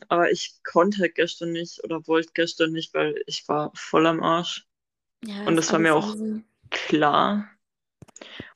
aber 0.08 0.30
ich 0.30 0.60
konnte 0.64 1.10
gestern 1.10 1.52
nicht 1.52 1.82
oder 1.84 2.06
wollte 2.06 2.30
gestern 2.34 2.72
nicht, 2.72 2.94
weil 2.94 3.22
ich 3.26 3.48
war 3.48 3.72
voll 3.74 4.06
am 4.06 4.22
Arsch. 4.22 4.66
Ja, 5.22 5.46
Und 5.46 5.56
das 5.56 5.72
war 5.72 5.78
mir 5.80 5.94
auch 5.94 6.16
easy. 6.16 6.44
klar. 6.70 7.50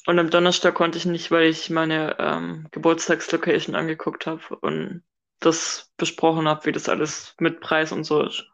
Und 0.07 0.19
am 0.19 0.31
Donnerstag 0.31 0.75
konnte 0.75 0.99
ich 0.99 1.05
nicht, 1.05 1.31
weil 1.31 1.49
ich 1.49 1.71
meine 1.71 2.17
ähm, 2.19 2.67
Geburtstagslocation 2.71 3.75
angeguckt 3.75 4.27
habe 4.27 4.57
und 4.61 5.03
das 5.41 5.91
besprochen 5.97 6.49
habe, 6.49 6.67
wie 6.67 6.73
das 6.73 6.89
alles 6.89 7.35
mit 7.39 7.61
Preis 7.61 7.93
und 7.93 8.05
so 8.05 8.23
ist. 8.23 8.45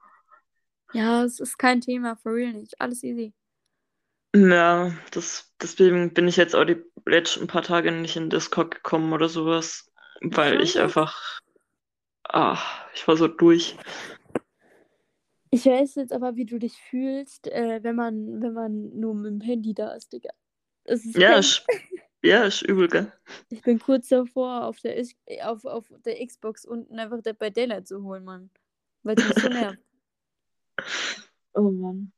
Ja, 0.92 1.24
es 1.24 1.40
ist 1.40 1.58
kein 1.58 1.80
Thema, 1.80 2.16
for 2.16 2.34
real 2.34 2.52
nicht. 2.52 2.80
Alles 2.80 3.02
easy. 3.02 3.32
Ja, 4.34 4.92
das, 5.12 5.52
deswegen 5.62 6.12
bin 6.12 6.26
ich 6.26 6.36
jetzt 6.36 6.56
auch 6.56 6.64
die 6.64 6.82
letzten 7.06 7.46
paar 7.46 7.62
Tage 7.62 7.92
nicht 7.92 8.16
in 8.16 8.30
Discord 8.30 8.74
gekommen 8.74 9.12
oder 9.12 9.28
sowas, 9.28 9.90
weil 10.22 10.60
ich 10.60 10.78
einfach, 10.80 11.40
ah, 12.24 12.58
ich 12.94 13.06
war 13.06 13.16
so 13.16 13.28
durch. 13.28 13.76
Ich 15.50 15.66
weiß 15.66 15.94
jetzt 15.94 16.12
aber, 16.12 16.34
wie 16.34 16.46
du 16.46 16.58
dich 16.58 16.76
fühlst, 16.90 17.46
äh, 17.46 17.78
wenn 17.82 17.94
man, 17.94 18.42
wenn 18.42 18.54
man 18.54 18.98
nur 18.98 19.14
mit 19.14 19.30
dem 19.30 19.40
Handy 19.40 19.72
da 19.72 19.92
ist, 19.92 20.12
Digga. 20.12 20.30
Ist 20.84 21.16
Ja, 21.16 21.38
ist, 21.38 21.66
ja, 22.22 22.44
ist 22.44 22.62
übel, 22.62 22.88
gell? 22.88 23.12
Ich 23.50 23.62
bin 23.62 23.78
kurz 23.78 24.08
davor, 24.08 24.64
auf 24.64 24.80
der, 24.80 25.02
auf, 25.42 25.64
auf 25.64 25.86
der 26.04 26.24
Xbox 26.24 26.64
unten 26.64 26.98
einfach 26.98 27.22
Dead 27.22 27.38
by 27.38 27.50
Daylight 27.50 27.86
zu 27.86 28.02
holen, 28.02 28.24
Mann. 28.24 28.50
Weil 29.02 29.18
es 29.18 29.28
mich 29.28 29.42
so 29.42 29.48
nervt. 29.48 29.78
Oh 31.56 31.70
Mann. 31.70 32.10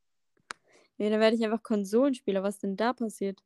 Ja, 0.97 1.11
dann 1.11 1.21
werde 1.21 1.37
ich 1.37 1.45
einfach 1.45 1.63
Konsolenspieler. 1.63 2.43
Was 2.43 2.59
denn 2.59 2.75
da 2.75 2.95
passiert? 2.95 3.43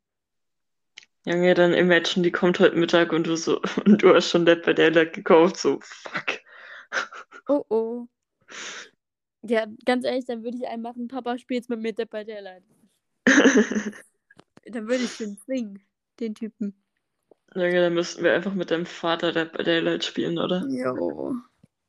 Junge, 1.27 1.53
dann 1.55 1.75
imagine, 1.75 2.23
die 2.23 2.31
kommt 2.31 2.61
heute 2.61 2.77
Mittag 2.77 3.13
und 3.13 3.27
du 3.27 3.37
so, 3.37 3.61
und 3.85 4.03
du 4.03 4.15
hast 4.15 4.31
schon 4.31 4.47
Dead 4.47 4.63
by 4.63 4.75
Daylight 4.75 5.13
gekauft, 5.13 5.57
so, 5.57 5.81
fuck. 5.83 6.41
Oh 7.49 7.65
oh. 7.69 8.07
Ja, 9.43 9.67
ganz 9.85 10.05
ehrlich, 10.05 10.27
dann 10.27 10.45
würde 10.45 10.57
ich 10.57 10.67
einen 10.67 10.83
machen, 10.83 11.09
Papa 11.09 11.39
spielt 11.39 11.69
mit 11.69 11.81
mir 11.81 11.93
Dead 11.93 12.09
by 12.09 12.25
Daylight. 12.25 12.63
Dann 14.65 14.89
würde 14.89 15.05
ich 15.05 15.17
den 15.19 15.39
zwingen, 15.39 15.83
den 16.19 16.35
Typen. 16.35 16.75
Junge, 17.55 17.81
dann 17.81 17.95
müssten 17.95 18.25
wir 18.25 18.35
einfach 18.35 18.55
mit 18.55 18.73
deinem 18.73 18.87
Vater 18.87 19.31
Dead 19.33 19.53
by 19.53 19.63
Daylight 19.63 20.05
spielen, 20.05 20.39
oder? 20.39 20.69
Jo. 20.75 21.35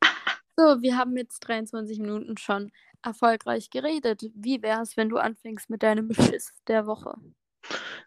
So, 0.56 0.80
wir 0.82 0.96
haben 0.96 1.16
jetzt 1.16 1.40
23 1.40 1.98
Minuten 1.98 2.36
schon 2.38 2.72
erfolgreich 3.02 3.70
geredet. 3.70 4.22
Wie 4.34 4.62
wär's, 4.62 4.96
wenn 4.96 5.08
du 5.08 5.18
anfängst 5.18 5.70
mit 5.70 5.82
deinem 5.82 6.12
Schiss 6.14 6.54
der 6.68 6.86
Woche? 6.86 7.14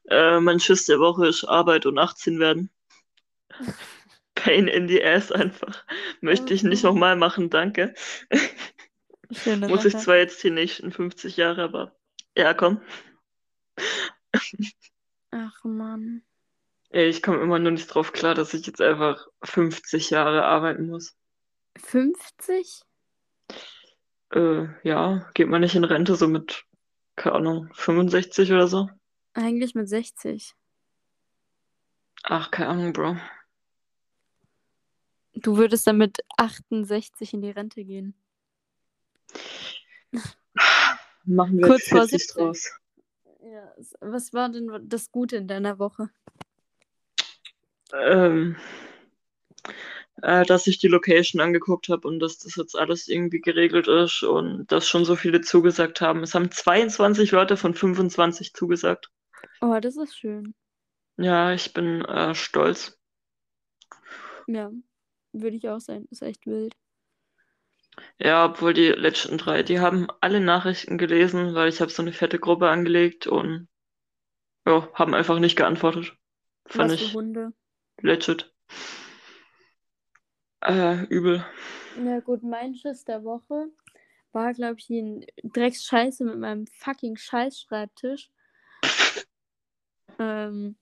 Äh, 0.10 0.40
mein 0.40 0.60
Schiss 0.60 0.86
der 0.86 1.00
Woche 1.00 1.28
ist 1.28 1.44
Arbeit 1.46 1.86
und 1.86 1.98
18 2.00 2.40
werden. 2.40 2.70
Pain 4.36 4.68
in 4.68 4.88
the 4.88 5.04
ass 5.04 5.32
einfach. 5.32 5.84
Möchte 6.22 6.54
ich 6.54 6.64
nicht 6.64 6.84
Mhm. 6.84 6.90
nochmal 6.90 7.16
machen, 7.16 7.50
danke. 7.50 7.94
Muss 9.66 9.86
ich 9.86 9.98
zwar 9.98 10.18
jetzt 10.18 10.44
die 10.44 10.52
nächsten 10.52 10.92
50 10.92 11.38
Jahre, 11.38 11.64
aber 11.64 11.96
ja, 12.38 12.54
komm. 12.54 12.82
Ach 15.32 15.64
Mann. 15.64 16.24
Ey, 16.90 17.10
ich 17.10 17.22
komme 17.22 17.42
immer 17.42 17.60
nur 17.60 17.72
nicht 17.72 17.88
drauf 17.88 18.14
klar, 18.14 18.36
dass 18.36 18.54
ich 18.54 18.66
jetzt 18.66 18.82
einfach 18.82 19.28
50 19.44 20.12
Jahre 20.12 20.46
arbeiten 20.46 20.88
muss. 20.88 21.16
50? 21.78 22.84
Äh, 24.32 24.68
ja, 24.84 25.30
geht 25.34 25.50
man 25.50 25.62
nicht 25.62 25.76
in 25.76 25.84
Rente 25.84 26.16
so 26.16 26.28
mit, 26.28 26.64
keine 27.16 27.36
Ahnung, 27.36 27.70
65 27.74 28.52
oder 28.52 28.68
so? 28.68 28.90
Eigentlich 29.34 29.76
mit 29.76 29.90
60. 29.90 30.56
Ach, 32.24 32.50
keine 32.50 32.70
Ahnung, 32.70 32.94
Bro. 32.94 33.18
Du 35.34 35.58
würdest 35.58 35.86
dann 35.86 35.98
mit 35.98 36.20
68 36.38 37.34
in 37.34 37.42
die 37.42 37.52
Rente 37.52 37.84
gehen. 37.84 38.16
Machen 41.26 41.58
wir 41.58 41.68
Kurz 41.68 41.90
vor 41.90 42.00
40 42.00 42.22
70. 42.22 42.36
draus. 42.36 42.72
Was 44.00 44.34
war 44.34 44.50
denn 44.50 44.70
das 44.84 45.12
Gute 45.12 45.38
in 45.38 45.48
deiner 45.48 45.80
Woche? 45.80 46.10
Ähm, 47.94 48.56
äh, 50.22 50.46
dass 50.46 50.68
ich 50.68 50.80
die 50.80 50.88
Location 50.88 51.42
angeguckt 51.42 51.90
habe 51.90 52.08
und 52.08 52.20
dass 52.20 52.40
das 52.40 52.56
jetzt 52.56 52.78
alles 52.78 53.08
irgendwie 53.08 53.42
geregelt 53.42 53.88
ist 53.88 54.24
und 54.24 54.72
dass 54.72 54.88
schon 54.88 55.06
so 55.06 55.16
viele 55.16 55.42
zugesagt 55.42 56.02
haben. 56.02 56.24
Es 56.24 56.36
haben 56.36 56.52
22 56.52 57.32
Leute 57.32 57.58
von 57.58 57.74
25 57.74 58.54
zugesagt. 58.54 59.12
Oh, 59.62 59.78
das 59.80 59.98
ist 59.98 60.18
schön. 60.18 60.54
Ja, 61.18 61.54
ich 61.54 61.74
bin 61.74 62.04
äh, 62.06 62.34
stolz. 62.36 62.98
Ja, 64.48 64.72
würde 65.32 65.58
ich 65.58 65.70
auch 65.70 65.80
sein. 65.80 66.08
Ist 66.12 66.22
echt 66.22 66.46
wild. 66.46 66.76
Ja, 68.20 68.46
obwohl 68.46 68.74
die 68.74 68.88
letzten 68.90 69.38
drei, 69.38 69.64
die 69.64 69.80
haben 69.80 70.08
alle 70.22 70.40
Nachrichten 70.40 70.98
gelesen, 70.98 71.54
weil 71.54 71.70
ich 71.70 71.82
habe 71.82 71.92
so 71.92 72.02
eine 72.02 72.14
fette 72.14 72.40
Gruppe 72.40 72.70
angelegt 72.70 73.28
und 73.28 73.68
ja, 74.66 74.90
haben 74.94 75.14
einfach 75.14 75.40
nicht 75.40 75.56
geantwortet. 75.56 76.16
Fand 76.66 76.92
Was 76.92 77.00
für 77.00 77.06
ich 77.06 77.14
Hunde. 77.14 77.54
legit. 78.02 78.52
Äh, 80.62 81.04
übel. 81.06 81.46
Ja 82.04 82.20
gut, 82.20 82.44
mein 82.44 82.76
Schiss 82.76 83.06
der 83.06 83.24
Woche 83.24 83.68
war, 84.32 84.54
glaube 84.54 84.78
ich, 84.80 84.90
ein 84.90 85.26
Drecksscheiße 85.44 86.26
mit 86.26 86.40
meinem 86.40 86.68
fucking 86.68 87.16
Scheißschreibtisch. 87.16 88.30
Ähm, 90.18 90.78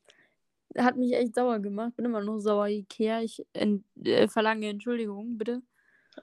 hat 0.77 0.95
mich 0.95 1.13
echt 1.13 1.33
sauer 1.33 1.57
gemacht. 1.57 1.95
Bin 1.95 2.05
immer 2.05 2.21
noch 2.21 2.37
sauer, 2.39 2.67
Ikea. 2.67 3.21
Ich 3.21 3.43
äh, 3.53 4.27
verlange 4.27 4.69
Entschuldigung, 4.69 5.39
bitte. 5.39 5.63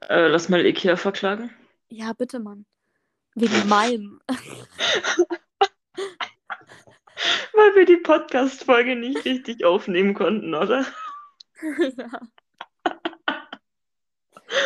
Äh, 0.08 0.28
lass 0.28 0.48
mal 0.48 0.64
Ikea 0.64 0.96
verklagen. 0.96 1.50
Ja, 1.88 2.12
bitte, 2.12 2.38
Mann. 2.40 2.66
Wegen 3.34 3.68
meinem. 3.68 4.20
Weil 7.52 7.74
wir 7.74 7.84
die 7.84 7.98
Podcast-Folge 7.98 8.96
nicht 8.96 9.24
richtig 9.24 9.64
aufnehmen 9.64 10.14
konnten, 10.14 10.54
oder? 10.54 10.86
ja. 11.96 12.20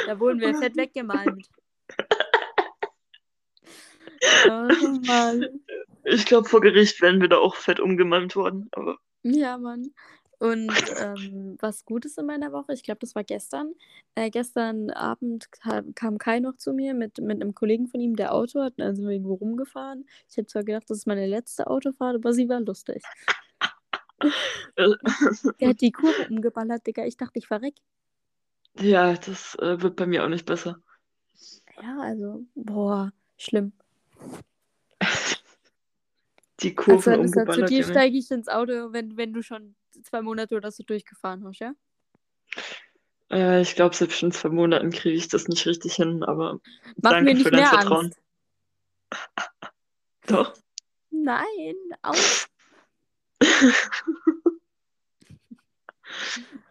Da 0.07 0.21
wurden 0.21 0.41
wir 0.41 0.55
fett 0.57 0.77
weggemalmt. 0.77 1.49
Oh 4.47 4.69
Mann. 5.07 5.61
Ich 6.05 6.25
glaube, 6.27 6.49
vor 6.49 6.61
Gericht 6.61 7.01
wären 7.03 7.21
wir 7.21 7.29
da 7.29 7.39
auch 7.39 7.57
fett 7.57 7.81
umgemalmt 7.81 8.37
worden. 8.37 8.69
Aber 8.73 8.99
Ja, 9.23 9.59
Mann. 9.59 9.93
Und 10.39 10.69
ähm, 11.01 11.57
was 11.61 11.85
Gutes 11.85 12.17
in 12.19 12.27
meiner 12.27 12.53
Woche, 12.53 12.73
ich 12.73 12.83
glaube, 12.83 13.01
das 13.01 13.15
war 13.15 13.25
gestern. 13.25 13.73
Äh, 14.15 14.31
gestern 14.31 14.91
Abend 14.91 15.51
kam, 15.53 15.95
kam 15.95 16.19
Kai 16.19 16.41
noch 16.41 16.57
zu 16.57 16.73
mir 16.73 16.95
mit, 16.95 17.19
mit 17.19 17.41
einem 17.41 17.55
Kollegen 17.55 17.89
von 17.89 18.01
ihm, 18.01 18.17
der 18.17 18.35
Auto 18.35 18.61
hat. 18.61 18.75
Dann 18.77 18.95
sind 18.95 19.07
wir 19.07 19.13
irgendwo 19.13 19.35
rumgefahren. 19.35 20.07
Ich 20.29 20.37
hätte 20.37 20.49
zwar 20.49 20.65
gedacht, 20.65 20.89
das 20.89 20.99
ist 20.99 21.07
meine 21.07 21.27
letzte 21.27 21.67
Autofahrt, 21.67 22.17
aber 22.17 22.33
sie 22.33 22.49
war 22.49 22.61
lustig. 22.61 23.03
Der 25.61 25.69
hat 25.69 25.81
die 25.81 25.93
Kurve 25.93 26.29
umgeballert, 26.31 26.87
Digga. 26.87 27.05
Ich 27.05 27.17
dachte, 27.17 27.39
ich 27.39 27.47
verreck. 27.47 27.75
ja, 28.79 29.15
das 29.15 29.55
äh, 29.57 29.83
wird 29.83 29.97
bei 29.97 30.07
mir 30.07 30.25
auch 30.25 30.29
nicht 30.29 30.47
besser. 30.47 30.79
Ja, 31.83 31.99
also, 32.01 32.45
boah, 32.55 33.13
schlimm. 33.37 33.73
Die 36.61 36.77
Also, 36.79 37.11
dann 37.11 37.25
ist 37.25 37.37
er 37.37 37.47
zu 37.47 37.61
umgeballert, 37.61 37.71
dir 37.71 37.85
steige 37.85 38.17
ich 38.17 38.31
ins 38.31 38.49
Auto, 38.49 38.93
wenn, 38.93 39.17
wenn 39.17 39.33
du 39.33 39.43
schon 39.43 39.75
zwei 40.03 40.23
Monate 40.23 40.57
oder 40.57 40.71
so 40.71 40.83
durchgefahren 40.83 41.45
hast, 41.45 41.61
ja? 41.61 41.75
Äh, 43.31 43.63
ich 43.63 43.75
glaube, 43.75 43.95
selbst 43.95 44.23
in 44.23 44.33
zwei 44.33 44.51
Monaten 44.51 44.91
kriege 44.91 45.17
ich 45.17 45.29
das 45.29 45.49
nicht 45.49 45.67
richtig 45.67 45.95
hin, 45.95 46.23
aber 46.23 46.61
Mach 46.97 47.13
danke 47.13 47.25
mir 47.25 47.35
nicht 47.35 47.45
für 47.45 47.51
dein 47.51 47.61
mehr 47.61 47.71
Vertrauen. 47.71 48.07
Angst. 48.07 48.21
Doch. 50.27 50.55
Nein, 51.11 51.77
aus. 52.03 52.49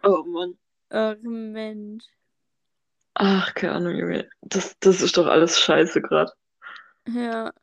Oh 0.04 0.24
Mann. 0.24 0.58
Ach, 0.90 1.16
Mensch. 1.22 2.04
Ach, 3.14 3.54
keine 3.54 3.74
Ahnung, 3.74 3.96
Junge. 3.96 4.30
Das, 4.42 4.78
das 4.80 5.02
ist 5.02 5.18
doch 5.18 5.28
alles 5.28 5.60
scheiße 5.60 6.02
gerade. 6.02 6.32
Ja. 7.08 7.54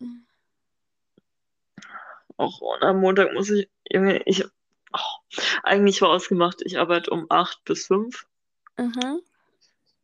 Auch 2.37 2.61
und 2.61 2.83
am 2.83 3.01
Montag 3.01 3.33
muss 3.35 3.51
ich, 3.51 3.69
Junge, 3.91 4.23
ich, 4.25 4.45
oh, 4.93 5.39
eigentlich 5.63 6.01
war 6.03 6.11
ausgemacht, 6.11 6.63
ich 6.65 6.79
arbeite 6.79 7.11
um 7.11 7.27
8 7.29 7.65
bis 7.65 7.87
5. 7.87 8.27
Aha. 8.77 9.19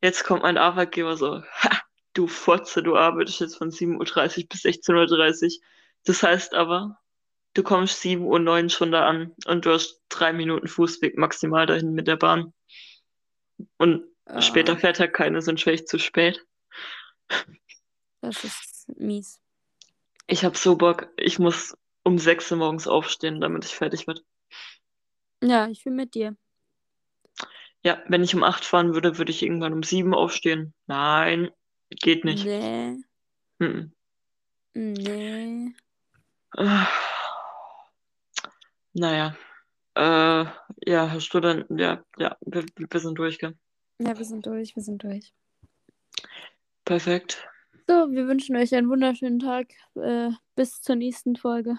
Jetzt 0.02 0.24
kommt 0.24 0.42
mein 0.42 0.58
Arbeitgeber 0.58 1.16
so, 1.16 1.42
ha, 1.42 1.80
du 2.14 2.26
Fotze, 2.26 2.82
du 2.82 2.96
arbeitest 2.96 3.40
jetzt 3.40 3.56
von 3.56 3.70
7.30 3.70 4.42
Uhr 4.42 4.48
bis 4.48 4.64
16.30 4.64 5.44
Uhr. 5.44 5.62
Das 6.04 6.22
heißt 6.22 6.54
aber, 6.54 6.98
du 7.54 7.62
kommst 7.62 8.02
7.09 8.02 8.64
Uhr 8.64 8.70
schon 8.70 8.92
da 8.92 9.06
an 9.06 9.34
und 9.46 9.64
du 9.64 9.72
hast 9.72 10.00
drei 10.08 10.32
Minuten 10.32 10.68
Fußweg 10.68 11.16
maximal 11.16 11.66
dahin 11.66 11.92
mit 11.94 12.06
der 12.06 12.16
Bahn. 12.16 12.52
Und 13.78 14.04
später 14.40 14.72
Ah, 14.72 14.76
fährt 14.76 15.00
halt 15.00 15.14
keine, 15.14 15.44
wäre 15.44 15.72
ich 15.72 15.86
zu 15.86 15.98
spät. 15.98 16.44
das 18.20 18.44
ist 18.44 18.88
mies. 18.98 19.40
Ich 20.26 20.44
hab 20.44 20.56
so 20.56 20.76
Bock, 20.76 21.08
ich 21.16 21.38
muss 21.38 21.76
um 22.02 22.18
6 22.18 22.52
Uhr 22.52 22.58
morgens 22.58 22.86
aufstehen, 22.86 23.40
damit 23.40 23.64
ich 23.64 23.74
fertig 23.74 24.06
werde. 24.06 24.22
Ja, 25.46 25.68
ich 25.68 25.84
bin 25.84 25.94
mit 25.94 26.14
dir. 26.14 26.36
Ja, 27.84 28.02
wenn 28.08 28.24
ich 28.24 28.34
um 28.34 28.42
8 28.42 28.64
fahren 28.64 28.94
würde, 28.94 29.16
würde 29.18 29.30
ich 29.30 29.42
irgendwann 29.42 29.72
um 29.72 29.82
7 29.82 30.12
aufstehen. 30.12 30.74
Nein, 30.86 31.50
geht 31.90 32.24
nicht. 32.24 32.44
Nee, 32.44 32.96
Mhm. 33.58 33.92
nee. 34.74 35.72
Naja, 38.92 39.36
äh, 39.94 40.44
ja, 40.86 41.10
hast 41.10 41.28
du 41.30 41.40
dann, 41.40 41.64
ja, 41.70 42.02
ja, 42.18 42.36
wir, 42.40 42.64
wir 42.76 43.00
sind 43.00 43.18
durch, 43.18 43.38
gell? 43.38 43.56
Ja, 43.98 44.16
wir 44.16 44.24
sind 44.24 44.46
durch, 44.46 44.74
wir 44.74 44.82
sind 44.82 45.02
durch. 45.02 45.32
Perfekt. 46.84 47.46
So, 47.86 48.10
wir 48.10 48.26
wünschen 48.26 48.56
euch 48.56 48.74
einen 48.74 48.88
wunderschönen 48.88 49.38
Tag. 49.38 49.68
Äh, 49.94 50.30
bis 50.56 50.80
zur 50.82 50.96
nächsten 50.96 51.36
Folge. 51.36 51.78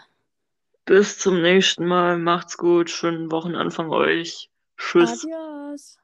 Bis 0.88 1.20
zum 1.20 1.42
nächsten 1.42 1.86
Mal. 1.86 2.18
Macht's 2.18 2.58
gut. 2.58 2.90
Schönen 2.90 3.30
Wochenanfang 3.30 3.90
euch. 3.90 4.50
Tschüss. 4.78 5.26
Adios. 5.26 5.98